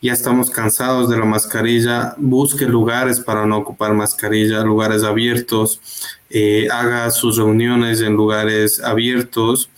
Ya 0.00 0.12
estamos 0.12 0.50
cansados 0.50 1.10
de 1.10 1.18
la 1.18 1.24
mascarilla. 1.24 2.14
Busque 2.18 2.66
lugares 2.66 3.20
para 3.20 3.46
no 3.46 3.58
ocupar 3.58 3.94
mascarilla, 3.94 4.62
lugares 4.62 5.02
abiertos, 5.02 5.80
eh, 6.30 6.68
haga 6.70 7.10
sus 7.10 7.36
reuniones 7.36 8.00
en 8.00 8.14
lugares 8.14 8.80
abiertos 8.80 9.70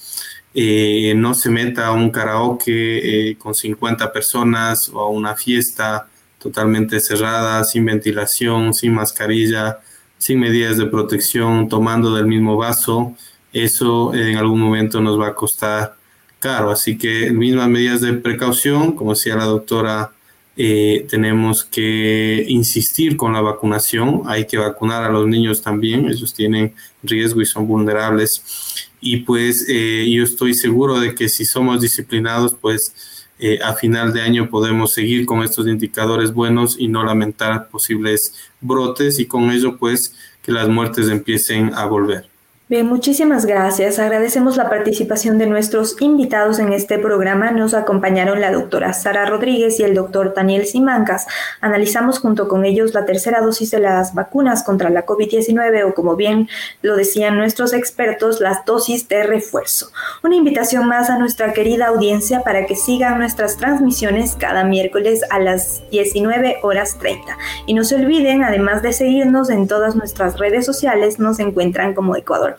eh, 0.52 1.14
no 1.16 1.34
se 1.34 1.48
meta 1.48 1.86
a 1.86 1.92
un 1.92 2.10
karaoke 2.10 3.30
eh, 3.30 3.36
con 3.36 3.54
50 3.54 4.12
personas 4.12 4.88
o 4.92 5.00
a 5.00 5.08
una 5.08 5.36
fiesta 5.36 6.08
totalmente 6.38 6.98
cerrada, 6.98 7.62
sin 7.64 7.84
ventilación, 7.84 8.74
sin 8.74 8.94
mascarilla, 8.94 9.78
sin 10.18 10.40
medidas 10.40 10.76
de 10.78 10.86
protección, 10.86 11.68
tomando 11.68 12.14
del 12.16 12.26
mismo 12.26 12.56
vaso. 12.56 13.14
Eso 13.52 14.12
en 14.14 14.36
algún 14.36 14.60
momento 14.60 15.00
nos 15.00 15.20
va 15.20 15.28
a 15.28 15.34
costar 15.34 15.96
caro. 16.40 16.70
Así 16.70 16.98
que 16.98 17.30
mismas 17.30 17.68
medidas 17.68 18.00
de 18.00 18.14
precaución, 18.14 18.92
como 18.96 19.14
decía 19.14 19.36
la 19.36 19.44
doctora, 19.44 20.12
eh, 20.56 21.06
tenemos 21.08 21.64
que 21.64 22.44
insistir 22.48 23.16
con 23.16 23.32
la 23.32 23.40
vacunación. 23.40 24.22
Hay 24.26 24.46
que 24.46 24.58
vacunar 24.58 25.04
a 25.04 25.10
los 25.10 25.28
niños 25.28 25.62
también, 25.62 26.08
ellos 26.08 26.34
tienen 26.34 26.74
riesgo 27.02 27.40
y 27.40 27.46
son 27.46 27.68
vulnerables 27.68 28.88
y 29.00 29.18
pues 29.18 29.66
eh, 29.68 30.06
yo 30.10 30.22
estoy 30.22 30.54
seguro 30.54 31.00
de 31.00 31.14
que 31.14 31.28
si 31.28 31.44
somos 31.44 31.80
disciplinados, 31.80 32.54
pues 32.54 33.26
eh, 33.38 33.58
a 33.62 33.74
final 33.74 34.12
de 34.12 34.20
año 34.20 34.50
podemos 34.50 34.92
seguir 34.92 35.24
con 35.24 35.42
estos 35.42 35.66
indicadores 35.66 36.34
buenos 36.34 36.76
y 36.78 36.88
no 36.88 37.02
lamentar 37.02 37.68
posibles 37.68 38.34
brotes 38.60 39.18
y 39.18 39.26
con 39.26 39.50
ello 39.50 39.78
pues 39.78 40.14
que 40.42 40.52
las 40.52 40.68
muertes 40.68 41.08
empiecen 41.08 41.72
a 41.74 41.86
volver. 41.86 42.28
Bien, 42.70 42.86
muchísimas 42.86 43.46
gracias. 43.46 43.98
Agradecemos 43.98 44.56
la 44.56 44.70
participación 44.70 45.38
de 45.38 45.48
nuestros 45.48 46.00
invitados 46.00 46.60
en 46.60 46.72
este 46.72 47.00
programa. 47.00 47.50
Nos 47.50 47.74
acompañaron 47.74 48.40
la 48.40 48.52
doctora 48.52 48.92
Sara 48.92 49.26
Rodríguez 49.26 49.80
y 49.80 49.82
el 49.82 49.96
doctor 49.96 50.34
Daniel 50.36 50.64
Simancas. 50.66 51.26
Analizamos 51.60 52.20
junto 52.20 52.46
con 52.46 52.64
ellos 52.64 52.94
la 52.94 53.06
tercera 53.06 53.40
dosis 53.40 53.72
de 53.72 53.80
las 53.80 54.14
vacunas 54.14 54.62
contra 54.62 54.88
la 54.88 55.04
COVID-19 55.04 55.84
o 55.84 55.94
como 55.94 56.14
bien 56.14 56.48
lo 56.80 56.94
decían 56.94 57.36
nuestros 57.36 57.72
expertos, 57.72 58.40
las 58.40 58.64
dosis 58.64 59.08
de 59.08 59.24
refuerzo. 59.24 59.90
Una 60.22 60.36
invitación 60.36 60.86
más 60.86 61.10
a 61.10 61.18
nuestra 61.18 61.52
querida 61.52 61.88
audiencia 61.88 62.44
para 62.44 62.66
que 62.66 62.76
sigan 62.76 63.18
nuestras 63.18 63.56
transmisiones 63.56 64.36
cada 64.36 64.62
miércoles 64.62 65.22
a 65.30 65.40
las 65.40 65.82
19 65.90 66.58
horas 66.62 66.98
30. 67.00 67.36
Y 67.66 67.74
no 67.74 67.82
se 67.82 67.96
olviden, 67.96 68.44
además 68.44 68.80
de 68.80 68.92
seguirnos 68.92 69.50
en 69.50 69.66
todas 69.66 69.96
nuestras 69.96 70.38
redes 70.38 70.64
sociales, 70.64 71.18
nos 71.18 71.40
encuentran 71.40 71.94
como 71.94 72.14
Ecuador 72.14 72.58